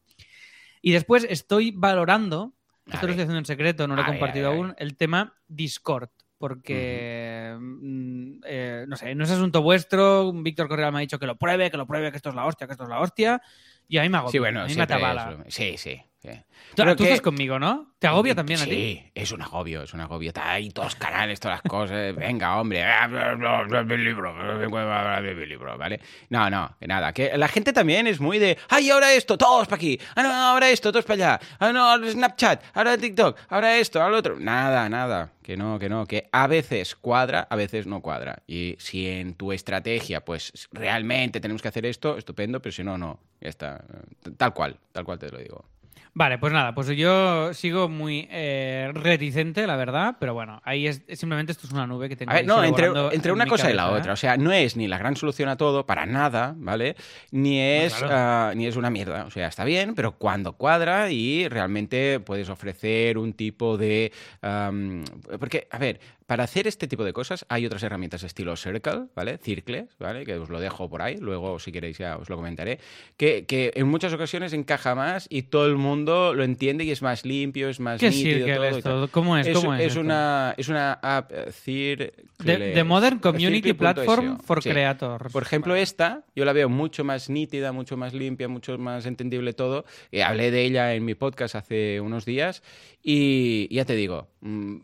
[0.80, 2.54] Y después estoy valorando,
[2.86, 6.08] esto lo estoy haciendo en secreto, no lo he compartido ver, aún, el tema Discord.
[6.36, 10.30] Porque, mm, eh, no sé, no es asunto vuestro.
[10.32, 12.44] Víctor Correal me ha dicho que lo pruebe, que lo pruebe, que esto es la
[12.44, 13.40] hostia, que esto es la hostia.
[13.88, 15.44] Y a mí me agobia, Sí, bueno, a mí me atabala.
[15.48, 16.02] Sí, sí.
[16.24, 16.30] Sí.
[16.70, 17.92] Tú, Pero tú que- estás conmigo, ¿no?
[17.98, 18.70] ¿Te agobia también a ti?
[18.70, 20.28] Sí, es un agobio, es un agobio.
[20.28, 22.14] Está ahí todos los canales, todas las cosas.
[22.16, 22.84] Venga, hombre.
[25.90, 25.96] Mi.
[26.30, 27.12] No, no, que nada.
[27.12, 28.58] Que la gente también es muy de.
[28.68, 29.38] ¡Ay, ahora esto!
[29.38, 29.98] ¡Todos para aquí!
[30.16, 30.90] ¡Ah, no, ahora esto!
[30.92, 31.40] ¡Todos para allá!
[31.58, 31.84] ¡Ah, no!
[31.84, 32.62] ahora Snapchat!
[32.74, 33.38] ¡Ahora TikTok!
[33.48, 34.00] ¡Ahora esto!
[34.00, 34.36] ¡Ahora lo otro!
[34.38, 35.30] Nada, nada.
[35.42, 36.06] Que no, que no.
[36.06, 38.42] Que a veces cuadra, a veces no cuadra.
[38.46, 42.98] Y si en tu estrategia, pues realmente tenemos que hacer esto, estupendo, pero si no,
[42.98, 43.20] no.
[43.40, 43.84] Ya está.
[44.36, 45.64] Tal cual, tal cual te lo digo.
[46.16, 51.02] Vale, pues nada, pues yo sigo muy eh, reticente, la verdad, pero bueno, ahí es
[51.14, 52.30] simplemente esto es una nube que tengo.
[52.30, 54.00] A ver, no, entre, sobrevolando entre en una cosa y la cabeza, ¿eh?
[54.00, 54.12] otra.
[54.12, 56.94] O sea, no es ni la gran solución a todo, para nada, ¿vale?
[57.32, 58.14] Ni es, claro.
[58.16, 59.24] ah, ni es una mierda.
[59.24, 64.12] O sea, está bien, pero cuando cuadra y realmente puedes ofrecer un tipo de...
[65.40, 69.38] porque, a ver, para hacer este tipo de cosas hay otras herramientas estilo Circle, ¿vale?
[69.38, 70.24] Circles, ¿vale?
[70.24, 72.78] Que os lo dejo por ahí, luego si queréis ya os lo comentaré,
[73.16, 77.02] que, que en muchas ociones encaja más y todo el mundo lo entiende y es
[77.02, 79.08] más limpio, es más ¿Qué nítido Circle todo es todo?
[79.08, 79.48] ¿Cómo es?
[79.50, 80.00] ¿Cómo es esto?
[80.00, 82.12] una, es una app eh, Circle.
[82.44, 83.72] The, Modern Community.
[83.74, 84.70] Platform for Sí.
[84.70, 85.32] Creators.
[85.32, 89.52] Por ejemplo, esta yo la veo mucho más nítida, mucho más limpia, mucho más entendible
[89.52, 89.84] todo.
[90.10, 92.62] Eh, hablé de ella en mi podcast hace unos días
[93.06, 94.76] y ya te digo, mm,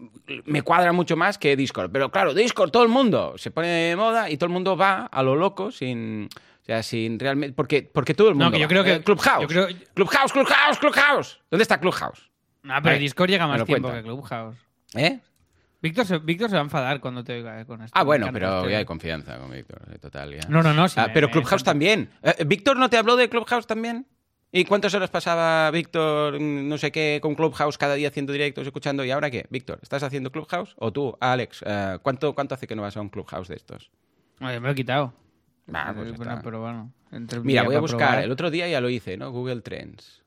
[0.44, 1.90] me cuadra mucho más que Discord.
[1.90, 5.06] Pero claro, Discord, todo el mundo se pone de moda y todo el mundo va
[5.06, 6.28] a lo loco sin...
[6.62, 7.54] O sea, sin realmente...
[7.54, 8.68] Porque, porque todo el No, mundo que yo va.
[8.68, 9.40] creo que- Eh, Clubhouse.
[9.42, 11.40] yo creo- Clubhouse, Clubhouse, Clubhouse.
[11.50, 12.30] ¿Dónde está Clubhouse?
[12.68, 14.02] Ah, pero Discord llega más tiempo cuenta.
[14.02, 14.56] que Clubhouse.
[14.94, 15.18] ¿Eh?
[15.80, 17.98] Víctor se, Víctor se va a enfadar cuando te oiga eh, con esto.
[17.98, 20.34] Ah, bueno, pero este- ya hay confianza con Víctor, eh, total.
[20.34, 20.46] Ya.
[20.50, 20.86] No, no, no.
[20.88, 22.10] sí Ah, me- pero Clubhouse también.
[22.46, 24.06] ¿Víctor no te habló de Clubhouse también?
[24.52, 28.66] ¿Y cuántas horas pasaba Víctor, mm, no sé qué, con Clubhouse cada día haciendo directos,
[28.66, 29.04] escuchando?
[29.04, 29.46] ¿Y ahora qué?
[29.48, 30.74] Víctor, ¿estás haciendo Clubhouse?
[30.78, 31.62] ¿O tú, Alex?
[31.64, 33.90] eh, ¿cuánto, ¿Cuánto hace que no vas a un Clubhouse de estos?
[34.40, 35.12] Oye, me lo he quitado.
[35.72, 36.92] Ah, pues Eh, bueno, pero bueno.
[37.44, 37.98] Mira, voy a buscar.
[38.08, 38.24] probar.
[38.24, 39.30] El otro día ya lo hice, ¿no?
[39.30, 40.22] Google Trends.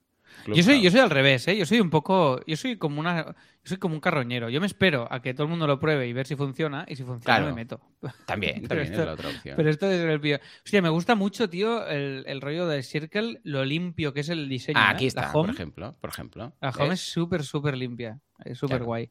[0.48, 1.58] Yo soy, yo soy al revés, ¿eh?
[1.58, 2.40] Yo soy un poco.
[2.46, 3.24] Yo soy como una.
[3.26, 3.34] Yo
[3.70, 4.50] soy como un carroñero.
[4.50, 6.86] Yo me espero a que todo el mundo lo pruebe y ver si funciona.
[6.88, 7.46] Y si funciona, Claro.
[7.46, 7.80] me meto.
[8.28, 9.56] También, Pero también esto- es la otra opción.
[9.56, 10.40] Pero esto es el pío.
[10.66, 14.50] Hostia, me gusta mucho, tío, el, el rollo de Circle, lo limpio que es el
[14.50, 14.80] diseño.
[14.82, 14.96] Ah, ¿eh?
[14.96, 15.96] aquí está, La por home, ejemplo.
[16.02, 16.54] Por ejemplo.
[16.60, 18.20] la home es súper, súper limpia.
[18.44, 18.86] Es súper Claro.
[18.86, 19.10] guay.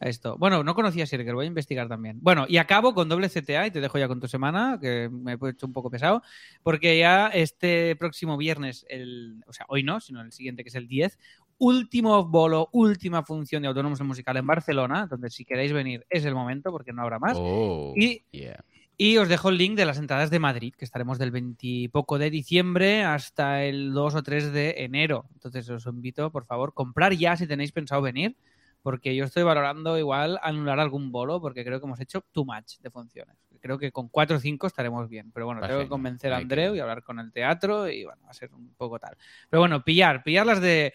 [0.00, 0.36] Esto.
[0.38, 2.18] Bueno, no conocía Circle, voy a investigar también.
[2.20, 5.32] Bueno, y acabo con doble CTA y te dejo ya con tu semana, que me
[5.32, 6.22] he hecho un poco pesado,
[6.62, 10.76] porque ya este próximo viernes, el, o sea, hoy no, sino el siguiente, que es
[10.76, 11.18] el 10,
[11.58, 16.34] último bolo, última función de Autónomos Musical en Barcelona, donde si queréis venir es el
[16.34, 17.36] momento, porque no habrá más.
[17.36, 18.64] Oh, Y- yeah.
[19.00, 21.86] Y os dejo el link de las entradas de Madrid, que estaremos del 20 y
[21.88, 25.24] poco de diciembre hasta el 2 o 3 de enero.
[25.34, 28.34] Entonces os invito, por favor, comprar ya si tenéis pensado venir,
[28.82, 32.78] porque yo estoy valorando igual anular algún bolo, porque creo que hemos hecho too much
[32.80, 33.36] de funciones.
[33.60, 35.32] Creo que con 4 o 5 estaremos bien.
[35.32, 38.22] Pero bueno, Va tengo que convencer a Andreu y hablar con el teatro y bueno,
[38.24, 39.16] va a ser un poco tal.
[39.50, 40.94] Pero bueno, pillar, pillar las de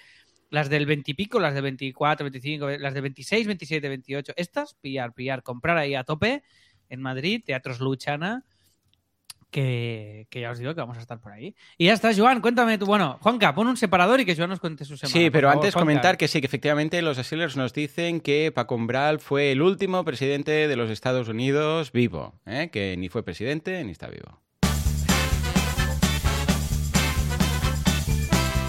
[0.50, 4.34] las del 20 y pico, las de 24, 25, las de 26, 27, 28.
[4.36, 6.44] Estas, pillar, pillar, comprar ahí a tope
[6.90, 8.46] en Madrid, Teatros Luchana,
[9.54, 11.56] que, que ya os digo que vamos a estar por ahí.
[11.78, 12.86] Y ya está, Joan, cuéntame tú.
[12.86, 15.14] Bueno, Juanca, pon un separador y que Joan nos cuente su semana.
[15.14, 15.86] Sí, pero favor, antes Juanca.
[15.86, 20.04] comentar que sí, que efectivamente los Steelers nos dicen que Paco Umbral fue el último
[20.04, 22.70] presidente de los Estados Unidos vivo, ¿eh?
[22.72, 24.42] que ni fue presidente ni está vivo.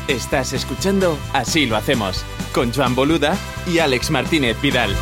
[0.06, 2.22] Estás escuchando Así lo hacemos,
[2.52, 4.94] con Joan Boluda y Alex Martínez Vidal.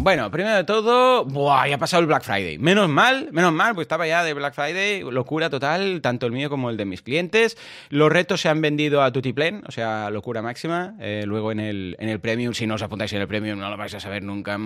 [0.00, 1.66] Bueno, primero de todo, ¡buah!
[1.68, 2.56] ya ha pasado el Black Friday.
[2.58, 6.48] Menos mal, menos mal, pues estaba ya de Black Friday, locura total, tanto el mío
[6.48, 7.58] como el de mis clientes.
[7.90, 10.94] Los retos se han vendido a tutiplén, o sea, locura máxima.
[11.00, 13.68] Eh, luego en el, en el Premium, si no os apuntáis en el Premium, no
[13.70, 14.58] lo vais a saber nunca.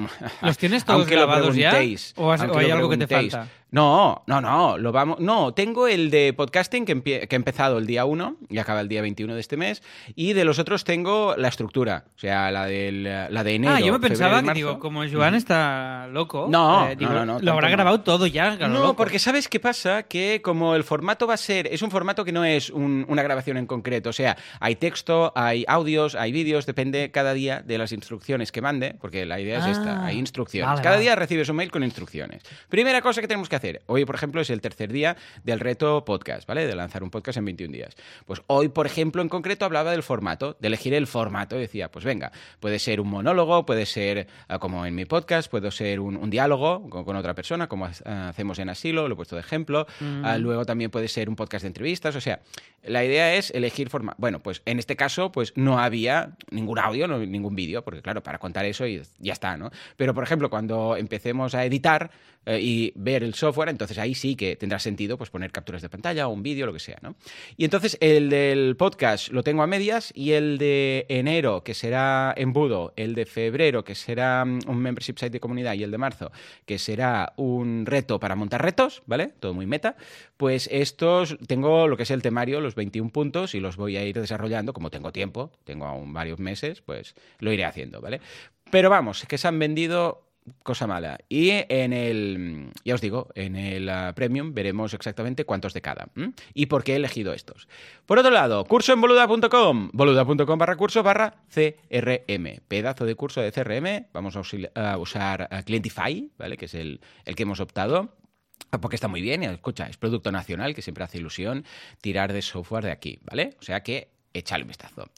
[0.42, 1.70] ¿Los tienes todos Aunque lo grabados ya?
[1.70, 3.48] preguntéis, ¿O has- aunque o hay lo algo que te falta?
[3.72, 5.18] No, no, no, lo vamos.
[5.18, 8.88] No, tengo el de podcasting que, que ha empezado el día 1 y acaba el
[8.88, 9.82] día 21 de este mes.
[10.14, 13.74] Y de los otros tengo la estructura, o sea, la, del, la de enero.
[13.74, 16.48] ah, yo me pensaba que, digo, como Joan está loco.
[16.50, 17.72] No, eh, digo, no, no, no, Lo habrá no.
[17.76, 18.56] grabado todo ya.
[18.56, 18.96] No, loco.
[18.96, 20.02] porque ¿sabes qué pasa?
[20.02, 23.22] Que como el formato va a ser, es un formato que no es un- una
[23.22, 27.78] grabación en concreto, o sea, hay texto, hay audios, hay vídeos, depende cada día de
[27.78, 30.68] las instrucciones que mande, porque la idea es Ah, esta, hay instrucciones.
[30.68, 31.02] vale, cada vale.
[31.04, 32.42] día recibes un mail con instrucciones.
[32.68, 36.04] Primera cosa que tenemos que hacer, hoy por ejemplo es el tercer día del reto
[36.04, 36.66] podcast, ¿vale?
[36.66, 37.94] De lanzar un podcast en 21 días.
[38.26, 42.04] Pues hoy, por ejemplo, en concreto hablaba del formato, de elegir el formato, decía, pues
[42.04, 46.16] venga, puede ser un monólogo, puede ser ah, como en mi podcast, puede ser un,
[46.16, 49.40] un diálogo con, con otra persona, como ha- hacemos en Asilo, lo he puesto de
[49.42, 49.86] ejemplo.
[50.24, 52.40] Ah, luego también puede ser un podcast de entrevistas, o sea,
[52.82, 54.14] la idea es elegir forma.
[54.18, 58.22] Bueno, pues en este caso, pues no había ningún audio, no- ningún vídeo, porque claro,
[58.22, 59.70] para contar eso y ya está, ¿no?
[59.96, 62.10] Pero, por ejemplo, cuando empecemos a editar
[62.44, 65.88] eh, y ver el software, entonces ahí sí que tendrá sentido pues poner capturas de
[65.88, 67.14] pantalla o un vídeo, lo que sea, ¿no?
[67.56, 72.34] Y entonces el del podcast lo tengo a medias y el de enero, que será
[72.36, 75.98] embudo, el de febrero, que será mm, un membership site de comunidad y el de
[75.98, 76.32] marzo,
[76.66, 79.28] que será un reto para montar retos, ¿vale?
[79.38, 79.96] Todo muy meta.
[80.36, 84.04] Pues estos tengo lo que es el temario, los 21 puntos y los voy a
[84.04, 88.20] ir desarrollando como tengo tiempo, tengo aún varios meses, pues lo iré haciendo, ¿vale?
[88.70, 90.31] Pero vamos, que se han vendido
[90.62, 91.18] cosa mala.
[91.28, 96.08] Y en el, ya os digo, en el ah, Premium veremos exactamente cuántos de cada.
[96.54, 97.68] Y por qué he elegido estos.
[98.06, 102.60] Por otro lado, curso en boluda.com, boluda.com barra curso barra CRM.
[102.68, 104.06] Pedazo de curso de CRM.
[104.12, 106.56] Vamos a, usar ah, Clientify, ¿vale?
[106.56, 108.14] Que es el, el que hemos optado.
[108.70, 111.64] Ah, Porque está muy bien, escucha, es producto nacional, que siempre hace ilusión
[112.00, 113.56] tirar de software de aquí, ¿vale?
[113.60, 115.10] O sea que échale un vistazo.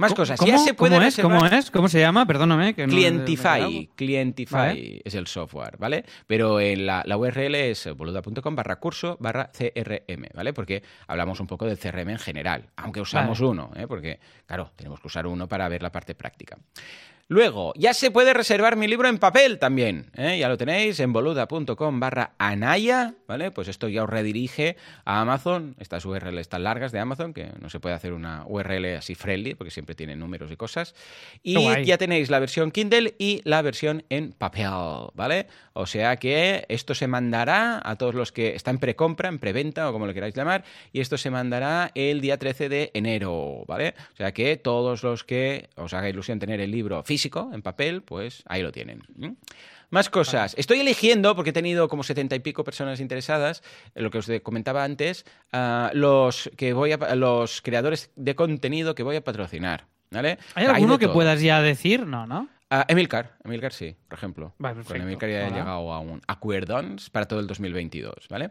[0.00, 0.38] Más cosas.
[0.38, 1.16] ¿Cómo, ya se puede ¿cómo es?
[1.20, 1.70] ¿Cómo es?
[1.70, 2.26] ¿Cómo se llama?
[2.26, 2.74] Perdóname.
[2.74, 3.90] Que no- Clientify.
[3.94, 5.02] Clientify Vale.
[5.04, 6.04] es el software, ¿vale?
[6.26, 10.52] Pero en la, la URL es boluda.com barra curso barra CRM, ¿vale?
[10.52, 13.50] Porque hablamos un poco del CRM en general, aunque usamos Vale.
[13.50, 13.86] uno, ¿eh?
[13.86, 16.56] Porque, claro, tenemos que usar uno para ver la parte práctica.
[17.30, 20.36] Luego, ya se puede reservar mi libro en papel también, ¿eh?
[20.36, 23.52] ya lo tenéis en boluda.com barra anaya, ¿vale?
[23.52, 27.70] Pues esto ya os redirige a Amazon, estas URLs tan largas de Amazon, que no
[27.70, 30.96] se puede hacer una URL así friendly, porque siempre tiene números y cosas.
[31.44, 31.84] Y guay.
[31.84, 34.72] ya tenéis la versión Kindle y la versión en papel,
[35.14, 35.46] ¿vale?
[35.72, 39.88] O sea que esto se mandará a todos los que están en precompra, en preventa
[39.88, 43.94] o como lo queráis llamar, y esto se mandará el día 13 de enero, ¿vale?
[44.14, 47.19] O sea que todos los que os haga ilusión tener el libro físico,
[47.52, 49.02] en papel, pues ahí lo tienen.
[49.90, 50.54] Más cosas.
[50.56, 53.62] Estoy eligiendo, porque he tenido como setenta y pico personas interesadas,
[53.94, 59.02] lo que os comentaba antes, ah, los, que voy a, los creadores de contenido que
[59.02, 59.86] voy a patrocinar.
[60.12, 60.38] ¿Vale?
[60.54, 61.14] ¿Hay alguno que todo.
[61.14, 62.04] puedas ya decir?
[62.04, 62.48] No, ¿no?
[62.68, 64.54] Ah, Emilcar, Emilcar sí, por ejemplo.
[64.58, 64.96] Vale, Con.
[64.96, 68.50] Emilcar ya he llegado a un acuerdons para todo el 2022, ¿vale?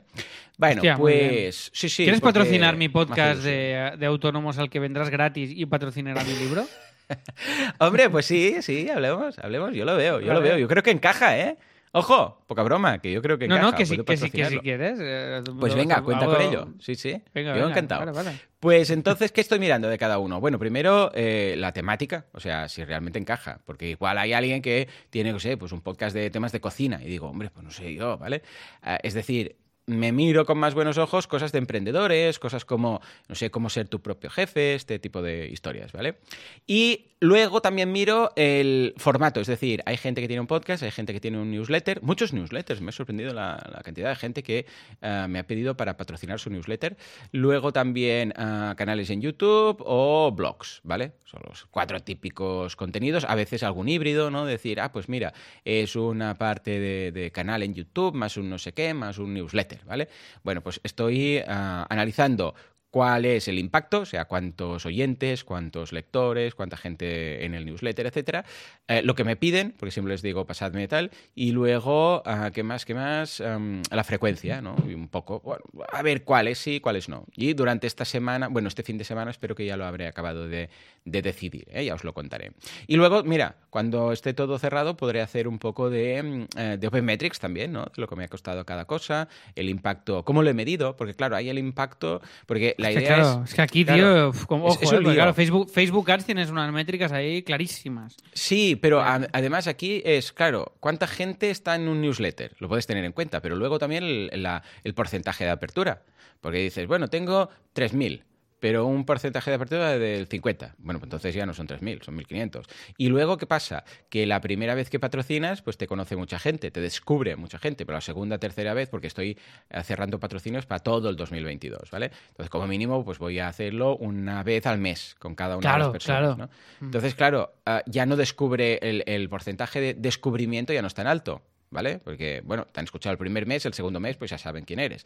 [0.57, 2.03] Bueno, Hostia, pues sí, sí.
[2.03, 6.65] ¿Quieres patrocinar mi podcast de, de autónomos al que vendrás gratis y patrocinará mi libro?
[7.79, 9.73] Hombre, pues sí, sí, hablemos, hablemos.
[9.73, 10.57] Yo lo veo, yo lo veo.
[10.57, 11.57] Yo creo que encaja, ¿eh?
[11.91, 13.71] Ojo, poca broma, que yo creo que no, encaja.
[13.71, 14.61] no, que sí, puedo que sí, que patrocinarlo.
[14.61, 14.99] quieres.
[15.01, 16.67] eh, Pues venga, cuenta hago- con ello.
[16.79, 17.19] Sí, sí.
[17.33, 18.01] Venga, yo venga, encantado.
[18.05, 18.39] vale, vale.
[18.59, 20.39] Pues entonces, ¿qué estoy mirando de cada uno?
[20.39, 24.87] Bueno, primero eh, la temática, o sea, si realmente encaja, porque igual hay alguien que
[25.09, 27.71] tiene, no sé, pues un podcast de temas de cocina y digo, hombre, pues no
[27.71, 28.43] sé yo, ¿vale?
[28.83, 29.55] Ah, es decir,
[29.89, 33.87] me miro con más buenos ojos cosas de emprendedores, cosas como, no sé, cómo ser
[33.87, 36.19] tu propio jefe, este tipo de historias, ¿vale?
[36.67, 40.91] Y luego también miro el formato, es decir, hay gente que tiene un podcast, hay
[40.91, 44.65] gente que tiene un newsletter, muchos newsletters, me ha sorprendido la, cantidad de gente que
[45.01, 46.97] ah, me ha pedido para patrocinar su newsletter.
[47.31, 51.13] Luego también ah, canales en YouTube o blogs, ¿vale?
[51.25, 54.45] Son los cuatro típicos contenidos, a veces algún híbrido, ¿no?
[54.45, 55.33] Decir, ah, pues mira,
[55.65, 59.78] es una parte de canal en YouTube, más un no sé qué, más un newsletter,
[59.85, 60.09] ¿vale?
[60.43, 62.55] Bueno, pues estoy ah, analizando
[62.91, 68.07] cuál es el impacto, o sea, cuántos oyentes, cuántos lectores, cuánta gente en el newsletter,
[68.07, 68.45] etcétera,
[68.87, 72.63] eh, lo que me piden, porque siempre les digo pasadme tal, y luego, ah, ¿qué
[72.63, 73.41] más, qué más?
[73.41, 74.75] Am, la frecuencia, ¿no?
[74.87, 77.25] Y un poco, bueno, a ver cuáles sí, cuáles no.
[77.35, 80.47] Y durante esta semana, bueno, este fin de semana espero que ya lo habré acabado
[80.47, 80.69] de,
[81.05, 81.85] de decidir, ¿eh?
[81.85, 82.53] ya os lo contaré.
[82.87, 86.87] Y luego, mira, cuando esté todo cerrado podré hacer un poco de, mm, eh, de
[86.87, 87.85] Open Metrics también, ¿no?
[87.95, 91.35] Lo que me ha costado cada cosa, el impacto, cómo lo he medido, porque claro,
[91.35, 93.49] hay el impacto, porque la Es que, idea claro, es...
[93.49, 96.49] es que aquí, claro, tío, como, es- ojo, es eh, claro, Facebook, Facebook Ads tienes
[96.49, 98.15] unas métricas ahí clarísimas.
[98.33, 102.55] Sí, pero a- además aquí es, claro, ¿cuánta gente está en un newsletter?
[102.59, 106.03] Lo puedes tener en cuenta, pero luego también el, la- el porcentaje de apertura.
[106.41, 108.23] Porque dices, bueno, tengo 3.000,
[108.59, 110.75] pero un porcentaje de apertura del 50.
[110.77, 112.65] Bueno, pues entonces ya no son 3.000, son 1.500.
[112.97, 113.83] Y luego, ¿qué pasa?
[114.09, 117.85] Que la primera vez que patrocinas, pues te conoce mucha gente, te descubre mucha gente,
[117.85, 119.37] pero la segunda, tercera vez, porque estoy
[119.69, 122.11] eh, cerrando patrocinios para todo el 2022, ¿vale?
[122.29, 125.79] Entonces, como mínimo, pues voy a hacerlo una vez al mes con cada una de
[125.79, 126.37] las personas, claro.
[126.37, 126.49] ¿no?
[126.85, 131.07] Entonces, claro, ah, ya no descubre el, el porcentaje de descubrimiento, ya no es tan
[131.07, 131.99] alto, ¿vale?
[131.99, 134.79] Porque, bueno, te han escuchado el primer mes, el segundo mes, pues ya saben quién
[134.79, 135.05] eres.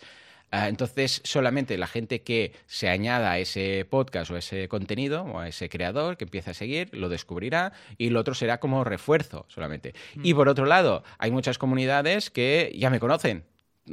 [0.51, 5.23] Ah, entonces, solamente la gente que se añada a ese podcast o a ese contenido
[5.23, 8.83] o a ese creador que empieza a seguir, lo descubrirá y lo otro será como
[8.83, 9.95] refuerzo solamente.
[10.21, 13.45] Y por otro lado, hay muchas comunidades que ya me conocen.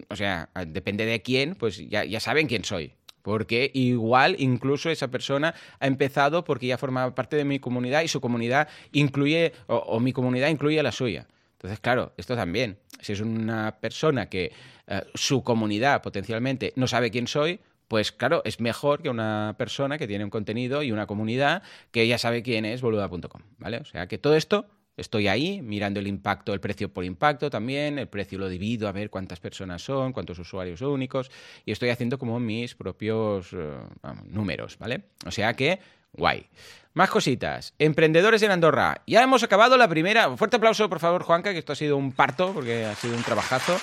[0.08, 2.92] O sea, ah, depende de quién, pues ya, ya saben quién soy.
[3.22, 8.08] Porque igual incluso esa persona ha empezado porque ya formaba parte de mi comunidad y
[8.08, 11.26] su comunidad incluye, o, o mi comunidad incluye la suya.
[11.60, 12.78] Entonces, claro, esto también.
[13.02, 14.50] Si es una persona que
[14.86, 19.98] eh, su comunidad potencialmente no sabe quién soy, pues claro, es mejor que una persona
[19.98, 23.76] que tiene un contenido y una comunidad que ya sabe quién es boluda.com, ¿vale?
[23.76, 27.98] O sea que todo esto estoy ahí mirando el impacto, el precio por impacto también,
[27.98, 31.30] el precio lo divido a ver cuántas personas son, cuántos usuarios únicos
[31.66, 33.78] y estoy haciendo como mis propios eh,
[34.24, 35.02] números, ¿vale?
[35.26, 35.78] O sea que
[36.12, 36.46] guay.
[36.92, 37.72] Más cositas.
[37.78, 39.02] Emprendedores en Andorra.
[39.06, 40.28] Ya hemos acabado la primera.
[40.28, 43.16] Un fuerte aplauso, por favor, Juanca, que esto ha sido un parto, porque ha sido
[43.16, 43.78] un trabajazo.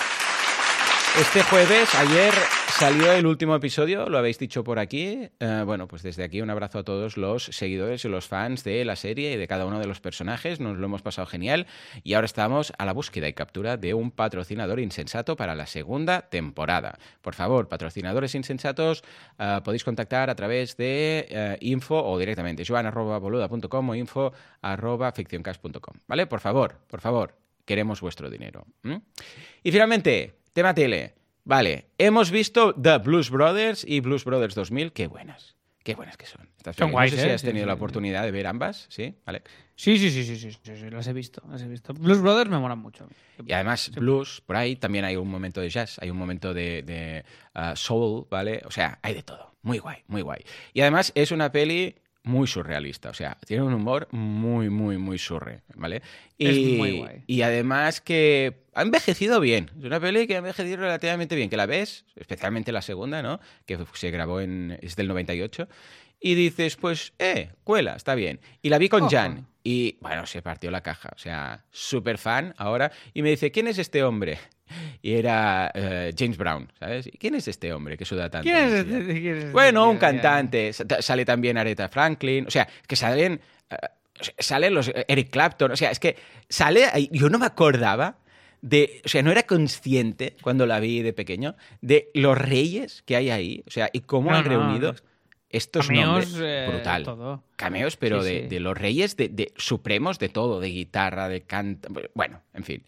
[1.17, 2.33] Este jueves, ayer,
[2.77, 5.29] salió el último episodio, lo habéis dicho por aquí.
[5.39, 8.85] Eh, bueno, pues desde aquí un abrazo a todos los seguidores y los fans de
[8.85, 10.59] la serie y de cada uno de los personajes.
[10.59, 11.65] Nos lo hemos pasado genial.
[12.03, 16.29] Y ahora estamos a la búsqueda y captura de un patrocinador insensato para la segunda
[16.29, 16.99] temporada.
[17.21, 19.03] Por favor, patrocinadores insensatos,
[19.39, 25.95] eh, podéis contactar a través de eh, info o directamente joan.boluda.com o info arroba ficcioncast.com.
[26.07, 26.27] ¿Vale?
[26.27, 28.67] Por favor, por favor, queremos vuestro dinero.
[29.63, 31.15] Y finalmente, tema tele.
[31.47, 34.91] Vale, hemos visto The Blues Brothers y Blues Brothers 2000.
[34.91, 36.49] Qué buenas, qué buenas que son.
[36.57, 37.33] Estas Son guays, no sé si ¿eh?
[37.35, 37.77] has tenido sí, la sí.
[37.77, 39.15] oportunidad de ver ambas, ¿sí?
[39.25, 39.43] Vale.
[39.73, 41.93] Sí, sí, sí, sí, sí, sí, sí, las he visto, las he visto.
[41.93, 43.07] Blues Brothers me molan mucho.
[43.45, 46.83] Y además, blues, por ahí también hay un momento de jazz, hay un momento de,
[46.83, 47.23] de,
[47.53, 48.61] ah, soul, ¿vale?
[48.65, 49.55] O sea, hay de todo.
[49.61, 50.43] Muy guay, muy guay.
[50.73, 55.17] Y además es una peli muy surrealista, o sea, tiene un humor muy, muy, muy
[55.17, 56.01] surre, ¿vale?
[56.37, 57.23] Y, Es muy guay.
[57.25, 59.71] y además que ha envejecido bien.
[59.79, 63.39] Es una peli que ha envejecido relativamente bien, que la ves, especialmente la segunda, ¿no?
[63.65, 64.77] Que se grabó en...
[64.81, 65.67] es del 98.
[66.19, 68.39] Y dices, pues, eh, cuela, está bien.
[68.61, 69.11] Y la vi con Ojo.
[69.11, 69.47] Jan.
[69.63, 71.11] Y bueno, se partió la caja.
[71.15, 72.91] O sea, súper fan ahora.
[73.13, 74.39] Y me dice, ¿quién es este hombre?
[75.01, 77.07] Y era eh, James Brown, ¿sabes?
[77.07, 78.43] ¿Y quién es este hombre que suda tanto?
[78.43, 78.93] ¿Quién es este?
[78.99, 80.73] decía, quién es este Bueno, un cantante.
[80.73, 82.45] Sa- Sale también Aretha Franklin.
[82.47, 83.39] O sea, que salen.
[83.69, 83.75] eh,
[84.39, 84.87] salen los.
[84.89, 85.71] eh, Eric Clapton.
[85.71, 86.15] O sea, es que
[86.49, 86.85] sale.
[87.11, 88.17] Yo no me acordaba
[88.61, 89.01] de.
[89.05, 93.29] O sea, no era consciente cuando la vi de pequeño de los reyes que hay
[93.29, 93.63] ahí.
[93.67, 94.95] O sea, y cómo No, han no, reunido
[95.49, 96.35] estos Cameos, nombres.
[96.41, 97.03] eh, brutal.
[97.03, 97.43] todo.
[97.55, 98.47] Cameos, pero Sí, de, sí.
[98.47, 101.89] de los reyes de, de supremos de todo, de guitarra, de canto.
[102.13, 102.83] Bueno, en fin.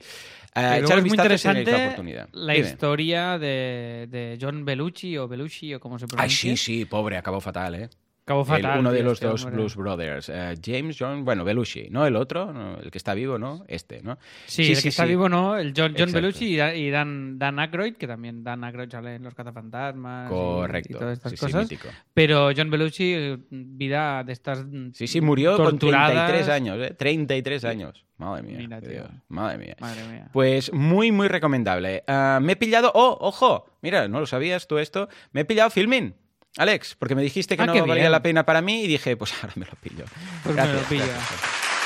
[0.56, 2.28] Uh, es muy interesante la oportunidad.
[2.34, 6.38] la historia de, de John Belushi o Belushi o como se Ay, pronuncia.
[6.38, 7.90] sí, sí, pobre, acabó fatal, ¿eh?
[8.38, 8.80] El- fatal.
[8.80, 9.46] uno de los dos.
[9.46, 10.30] Blues Brothers.
[10.30, 12.06] Eh, James John, bueno, Belushi, ¿no?
[12.06, 12.80] El otro, ¿no?
[12.80, 13.64] el que está vivo, ¿no?
[13.68, 14.18] Este, ¿no?
[14.46, 15.58] Sí, Sí, el sí, que está vivo, ¿no?
[15.58, 16.12] El John, John.
[16.12, 20.30] Belushi y, Dan, Dan, Aykroyd, que también Dan Aykroyd sale en Los Cazafantasmas.
[20.30, 20.94] Correcto.
[20.94, 21.70] Y, todas estas cosas.
[22.14, 24.66] Pero John Belushi, eh, vida de estas.
[24.94, 26.32] Sí, sí, murió con torturadas.
[26.32, 26.94] 33 años, ¿eh?
[26.94, 28.06] 33 años.
[28.18, 28.58] Madre mía.
[28.58, 28.90] Mira, tío.
[28.90, 29.76] Dios, madre mía.
[29.80, 30.30] Madre mía.
[30.34, 32.04] Pues muy, muy recomendable.
[32.06, 32.92] Ah, me he pillado.
[32.94, 33.66] ¡Oh, ojo!
[33.82, 35.08] Mira, no lo sabías tú esto.
[35.32, 36.16] Me he pillado Filmin.
[36.58, 38.12] Alex, porque me dijiste que Ah, no valía bien.
[38.12, 40.06] la pena para mí y dije, pues ahora me lo pillo.
[40.44, 41.06] Pues me lo pillo.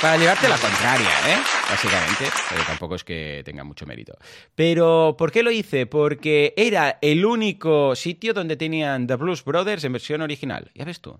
[0.01, 1.38] Para llevarte la contraria, ¿eh?
[1.70, 4.18] Básicamente, pero tampoco es que tenga mucho mérito.
[4.53, 5.86] Pero, ¿por qué lo hice?
[5.86, 10.72] Porque era el único sitio donde tenían The Blues Brothers en versión original.
[10.76, 11.18] Ya ves tú.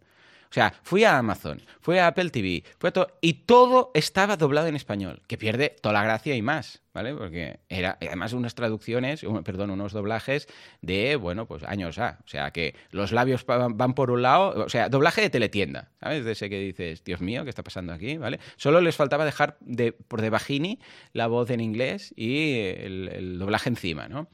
[0.54, 4.38] O sea, fui a Amazon, fui a Apple TV, fui a todo, y todo estaba
[4.38, 7.16] doblado en español, que pierde toda la gracia y más, ¿vale?
[7.16, 10.48] Porque era, además, unas traducciones, perdón, unos doblajes
[10.84, 12.20] de, bueno, pues años A.
[12.24, 16.24] O sea, que los labios van por un lado, o sea, doblaje de teletienda, ¿sabes?
[16.24, 18.20] De ese que dices, Dios mío, ¿qué está pasando aquí?
[18.20, 18.40] ¿Vale?
[18.56, 20.78] Solo les faltaba dejar de, por debajini
[21.14, 24.30] la voz en inglés y el, el doblaje encima, ¿no?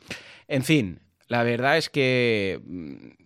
[0.49, 0.99] En fin,
[1.30, 3.18] la verdad es que mm,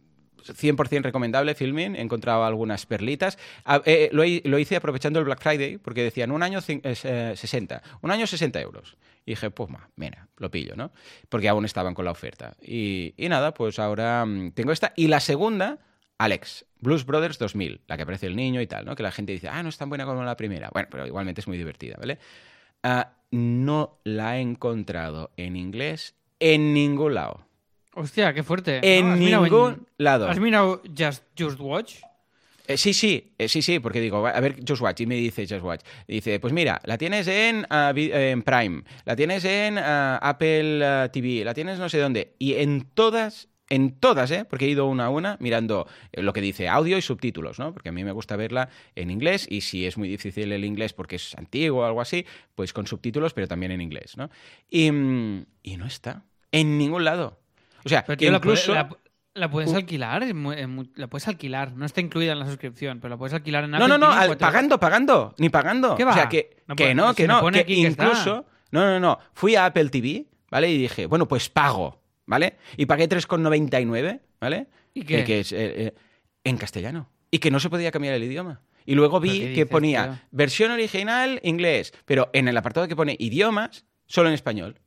[0.44, 3.38] 100% recomendable Filmin, he encontrado algunas perlitas.
[3.66, 7.34] Ah, eh, lo, hi- lo hice aprovechando el Black Friday porque decían un año eh,
[7.36, 8.98] 60, un año 60 euros.
[9.26, 10.92] Y dije, pues ma, mira, lo pillo, ¿no?
[11.30, 12.56] Porque aún estaban con la oferta.
[12.62, 14.92] Y, y nada, pues ahora mm, tengo esta.
[14.98, 15.80] Y la segunda,
[16.18, 18.96] Alex, Blues Brothers 2000, la que aparece el niño y tal, ¿no?
[18.96, 20.70] Que la gente dice, ah, no es tan buena como la primera.
[20.74, 22.20] Bueno, pero igualmente es muy divertida, ¿vale?
[22.84, 27.46] Ah, no la he encontrado en inglés en ningún lado.
[27.96, 28.80] Hostia, qué fuerte.
[28.84, 29.14] En ¿no?
[29.14, 30.28] ¿Has mirado ningún lado.
[30.28, 31.96] ¿Has mirado Just, Just Watch?
[32.66, 35.46] Eh, sí, sí, eh, sí, sí, porque digo, a ver, Just Watch, y me dice
[35.46, 40.18] Just Watch, dice, pues mira, la tienes en, ah, en Prime, la tienes en ah,
[40.22, 44.46] Apple ah, TV, la tienes no sé dónde, y en todas, en todas, ¿eh?
[44.46, 47.74] Porque he ido una a una mirando eh, lo que dice audio y subtítulos, ¿no?
[47.74, 50.94] Porque a mí me gusta verla en inglés, y si es muy difícil el inglés
[50.94, 52.26] porque es antiguo o algo así,
[52.56, 54.30] pues con subtítulos, pero también en inglés, ¿no?
[54.70, 56.24] Y, mm, y no está,
[56.54, 57.43] en ningún lado.
[57.86, 58.74] O sea, Pero que tío, la puede- incluso...
[58.74, 58.90] la,
[59.36, 60.24] la puedes alquilar,
[60.96, 63.78] la puedes alquilar, no está incluida en la suscripción, pero la puedes alquilar en No,
[63.78, 65.96] Apple no, no, al- cuatro- pagando, pagando, ni pagando.
[65.96, 66.30] ¿Qué O sea, va?
[66.30, 68.46] que No que no, que no, que incluso...
[68.72, 70.70] No, no, no, fui a Apple TV, ¿vale?
[70.72, 72.58] Y dije, bueno, pues pago, ¿vale?
[72.78, 74.68] Y pagué 3,99, ¿vale?
[74.94, 75.24] ¿Y Eh, qué?
[75.24, 75.58] que es, eh,
[75.88, 75.94] eh,
[76.44, 77.10] en castellano.
[77.32, 78.62] Y que no se podía cambiar el idioma.
[78.86, 80.20] Y luego ¿Pero vi que dices, ponía tío?
[80.32, 84.80] versión original inglés, pero en el apartado que pone idiomas, solo en español.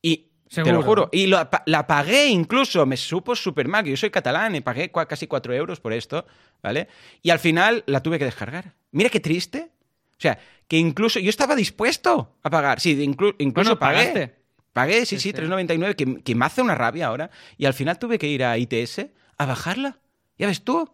[0.00, 4.10] Y te lo juro, y lo la pagué incluso, me supo súper mal, yo soy
[4.10, 6.26] catalán y pagué casi 4 euros por esto,
[6.62, 6.88] ¿vale?
[7.22, 8.74] Y al final la tuve que descargar.
[8.92, 9.70] Mira qué triste.
[10.16, 10.38] O sea,
[10.68, 12.78] que incluso yo estaba dispuesto a pagar.
[12.80, 13.98] Sí, inclu- incluso Bueno, pagué.
[14.06, 14.34] pagaste.
[14.72, 15.42] Pagué, sí, Sí, sí, sí.
[15.42, 17.30] 3,99, que, que me hace una rabia ahora.
[17.58, 19.06] Y al final tuve que ir a ITS
[19.38, 19.98] a bajarla.
[20.38, 20.88] Ya ves tú.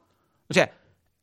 [0.48, 0.72] O sea,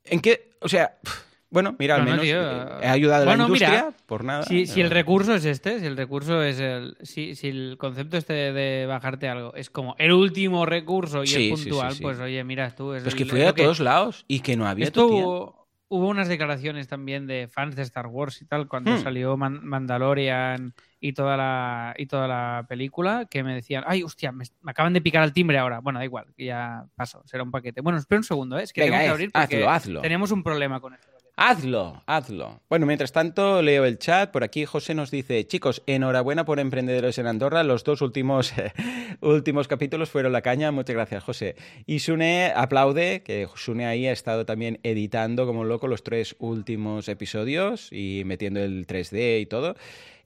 [0.05, 0.51] ¿en qué?
[0.61, 1.15] O sea, pf,
[1.49, 2.41] bueno, mira, al No, no, menos tío.
[2.41, 4.43] eh, he ayudado a la Bueno, industria mira, por nada.
[4.43, 6.97] Si, si el recurso es este, si el recurso es el.
[7.01, 11.49] Si, si el concepto este de bajarte algo es como el último recurso y Sí,
[11.51, 12.01] puntual, sí.
[12.03, 12.93] pues oye, mira tú.
[12.93, 15.67] Es Pero es que es a que- todos lados y que no había Esto hubo,
[15.89, 19.03] hubo unas declaraciones también de fans de Star Wars y tal cuando Hmm.
[19.03, 24.31] salió Man- Mandalorian y toda la y toda la película que me decían, ay, hostia,
[24.33, 25.79] me, me acaban de picar al timbre ahora.
[25.79, 27.79] Bueno, da igual, que ya pasó, será un paquete.
[27.81, 28.63] Bueno, espera un segundo, ¿eh?
[28.63, 30.01] es que Venga, tengo que eh, abrir porque hazlo, hazlo.
[30.01, 31.07] tenemos un problema con esto.
[31.39, 32.63] Hazlo, hazlo.
[32.67, 34.31] Bueno, mientras tanto, leo el chat.
[34.31, 37.63] Por aquí José nos dice, chicos, enhorabuena por Emprendedores en Andorra.
[37.63, 38.53] Los dos últimos,
[39.21, 40.71] últimos capítulos fueron la caña.
[40.71, 41.55] Muchas gracias, José.
[41.85, 47.07] Y Sune aplaude, que Sune ahí ha estado también editando como loco los tres últimos
[47.07, 49.75] episodios y metiendo el 3D y todo.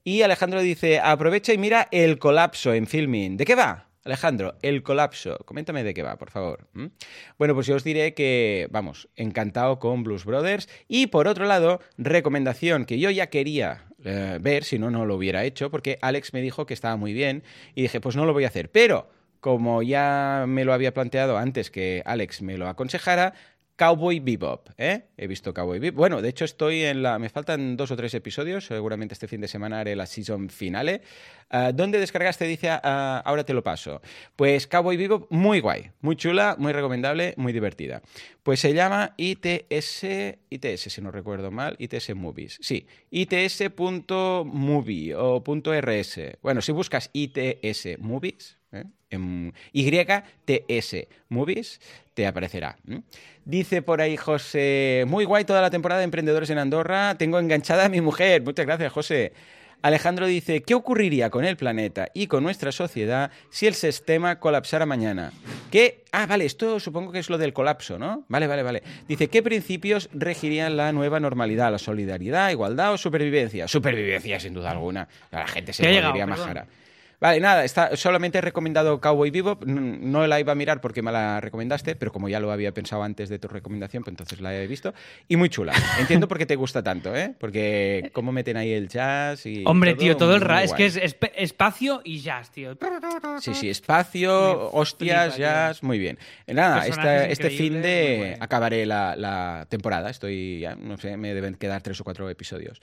[0.04, 3.36] Y Alejandro dice, aprovecha y mira el colapso en filming.
[3.36, 3.91] ¿De qué va?
[4.04, 5.38] Alejandro, el colapso.
[5.44, 6.66] Coméntame de qué va, por favor.
[7.38, 10.68] Bueno, pues yo os diré que, vamos, encantado con Blues Brothers.
[10.88, 15.14] Y por otro lado, recomendación que yo ya quería eh, ver, si no, no lo
[15.14, 17.44] hubiera hecho, porque Alex me dijo que estaba muy bien
[17.74, 18.70] y dije, pues no lo voy a hacer.
[18.70, 19.08] Pero,
[19.40, 23.34] como ya me lo había planteado antes que Alex me lo aconsejara,
[23.76, 25.06] Cowboy Bebop, ¿eh?
[25.16, 25.96] He visto Cowboy Bebop.
[25.96, 27.18] Bueno, de hecho estoy en la...
[27.18, 31.02] Me faltan dos o tres episodios, seguramente este fin de semana haré la season finale.
[31.50, 32.46] Ah, ¿Dónde descargaste?
[32.46, 34.00] Dice, ah, ahora te lo paso.
[34.36, 38.02] Pues Cowboy Bebop, muy guay, muy chula, muy recomendable, muy divertida.
[38.42, 40.04] Pues se llama ITS,
[40.50, 42.58] ITS si no recuerdo mal, ITS Movies.
[42.60, 46.20] Sí, ITS.movie o .rs.
[46.42, 48.84] Bueno, si buscas ITS Movies, ¿eh?
[49.12, 51.80] En YTS Movies,
[52.14, 52.76] te aparecerá.
[53.44, 57.86] Dice por ahí José, muy guay toda la temporada de Emprendedores en Andorra, tengo enganchada
[57.86, 58.42] a mi mujer.
[58.42, 59.32] Muchas gracias, José.
[59.82, 64.86] Alejandro dice, ¿qué ocurriría con el planeta y con nuestra sociedad si el sistema colapsara
[64.86, 65.32] mañana?
[65.72, 66.04] ¿Qué?
[66.12, 68.24] Ah, vale, esto supongo que es lo del colapso, ¿no?
[68.28, 68.82] Vale, vale, vale.
[69.08, 71.72] Dice, ¿qué principios regirían la nueva normalidad?
[71.72, 73.66] ¿La solidaridad, igualdad o supervivencia?
[73.66, 75.08] Supervivencia, sin duda alguna.
[75.32, 76.66] La gente se volvería majara.
[77.22, 79.62] Vale, nada, está, solamente he recomendado Cowboy Bebop.
[79.62, 82.74] n- No la iba a mirar porque me la recomendaste, pero como ya lo había
[82.74, 84.92] pensado antes de tu recomendación, pues entonces la he visto.
[85.28, 85.72] Y muy chula.
[86.00, 87.32] Entiendo por qué te gusta tanto, ¿eh?
[87.38, 89.62] Porque cómo meten ahí el jazz y.
[89.66, 90.64] Hombre, tío, todo el rato.
[90.64, 92.76] Es que es esp- espacio y jazz, tío.
[93.40, 96.18] Sí, sí, espacio, Me hostias, flipa, jazz, muy bien.
[96.48, 100.10] Nada, esta- este fin de acabaré la, la temporada.
[100.10, 102.80] Estoy, ya, no sé, me deben quedar tres o cuatro episodios.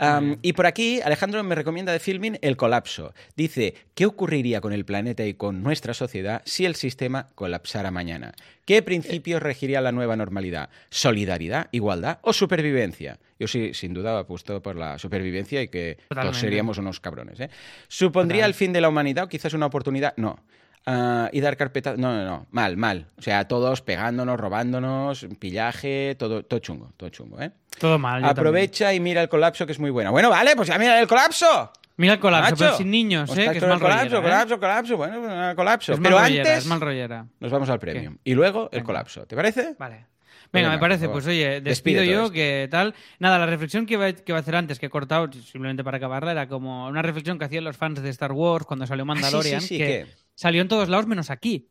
[0.00, 3.12] Um, y por aquí, Alejandro me recomienda de filming El colapso.
[3.36, 8.32] Dice, ¿qué ocurriría con el planeta y con nuestra sociedad si el sistema colapsara mañana?
[8.64, 10.70] ¿Qué principios regiría la nueva normalidad?
[10.88, 13.18] ¿Solidaridad, igualdad o supervivencia?
[13.38, 17.38] Yo sí, sin duda apuesto por la supervivencia y que todos seríamos unos cabrones.
[17.40, 17.50] ¿eh?
[17.88, 20.14] ¿Supondría el fin de la humanidad o quizás una oportunidad?
[20.16, 20.38] No.
[20.86, 21.94] Ah, y dar carpeta.
[21.96, 22.46] No, no, no.
[22.50, 23.06] Mal, mal.
[23.18, 27.50] O sea, todos pegándonos, robándonos, pillaje, todo, todo chungo, todo chungo, ¿eh?
[27.78, 28.24] Todo mal.
[28.24, 30.10] Aprovecha y mira el colapso, que es muy buena.
[30.10, 31.70] Bueno, vale, pues ya mira el colapso.
[31.96, 32.64] Mira el colapso, Macho.
[32.64, 33.48] pero sin niños, ¿eh?
[33.52, 34.22] Que es mal colapso, rollera, ¿eh?
[34.22, 34.96] colapso, colapso.
[34.96, 35.92] Bueno, bueno, colapso.
[35.92, 37.26] Es Pero mal rollera, antes es mal rollera.
[37.40, 38.16] nos vamos al premium.
[38.24, 39.26] Y luego el colapso.
[39.26, 39.74] ¿Te parece?
[39.78, 40.06] Vale.
[40.52, 42.32] Venga, Venga, me parece, pues oye, despido yo, esto.
[42.32, 42.94] que tal.
[43.20, 45.84] Nada, la reflexión que iba, a- que iba a hacer antes, que he cortado simplemente
[45.84, 49.04] para acabarla, era como una reflexión que hacían los fans de Star Wars cuando salió
[49.04, 50.06] Ah, sí, sí, Mandalorian, sí, que ¿qué?
[50.40, 51.68] Salió en todos lados menos aquí.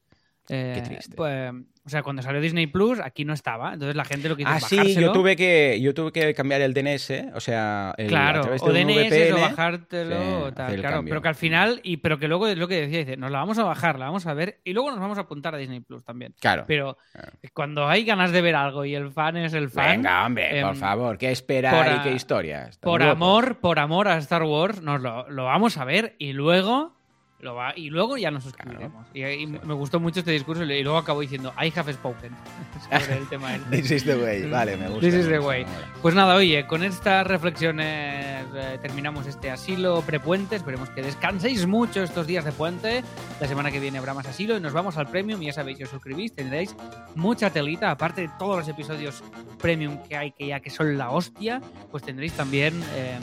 [0.51, 1.15] Eh, Qué triste.
[1.15, 1.51] pues,
[1.85, 3.73] O sea, cuando salió Disney Plus, aquí no estaba.
[3.73, 6.61] Entonces la gente lo que hizo Ah, sí, yo tuve, que, yo tuve que cambiar
[6.61, 9.33] el DNS, o sea, el, a Claro, o un DNS VPN.
[9.33, 11.11] o bajártelo, Sí, o hacer tal, el claro, cambio.
[11.11, 13.39] pero que al final, y pero que luego es lo que decía, dice, nos la
[13.39, 15.79] vamos a bajar, la vamos a ver, y luego nos vamos a apuntar a Disney
[15.81, 16.33] Plus también.
[16.39, 16.63] Claro.
[16.67, 17.31] Pero Claro.
[17.53, 20.73] cuando hay ganas de ver algo y el fan es el fan, Venga, hombre, por
[20.73, 22.77] em, favor, ¿qué espera por y qué historias?
[22.79, 26.98] por amor, por amor a Star Wars, nos lo, lo vamos a ver y luego
[27.39, 29.07] lo va, y luego ya nos suscribiremos.
[29.13, 32.31] Y, y me gustó mucho este discurso y luego acabo diciendo I have spoken
[32.99, 33.81] sobre el tema este.
[33.81, 35.01] This is the way, vale, me gusta.
[35.01, 35.65] This is the way.
[36.01, 40.57] Pues nada, oye, con estas reflexiones eh, terminamos este asilo prepuente.
[40.57, 43.03] Esperemos que descanséis mucho estos días de puente.
[43.39, 45.39] La semana que viene habrá más asilo y nos vamos al premium.
[45.41, 46.75] Ya sabéis, si os suscribís tendréis
[47.15, 47.91] mucha telita.
[47.91, 49.23] Aparte de todos los episodios
[49.59, 51.61] premium que hay, que ya que son la hostia,
[51.91, 53.17] pues tendréis también eh,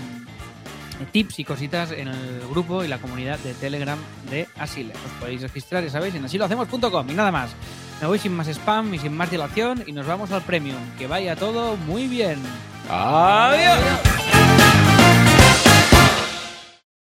[1.13, 3.99] tips y cositas en el grupo y la comunidad de Telegram
[4.31, 4.93] de Asile.
[4.93, 7.11] Os podéis registrar, ya sabéis, en asilohacemos.com.
[7.11, 7.51] Y nada más.
[8.01, 10.81] Me voy sin más spam y sin más dilación y nos vamos al premium.
[10.99, 12.39] Que vaya todo muy bien.
[12.91, 13.79] Adiós.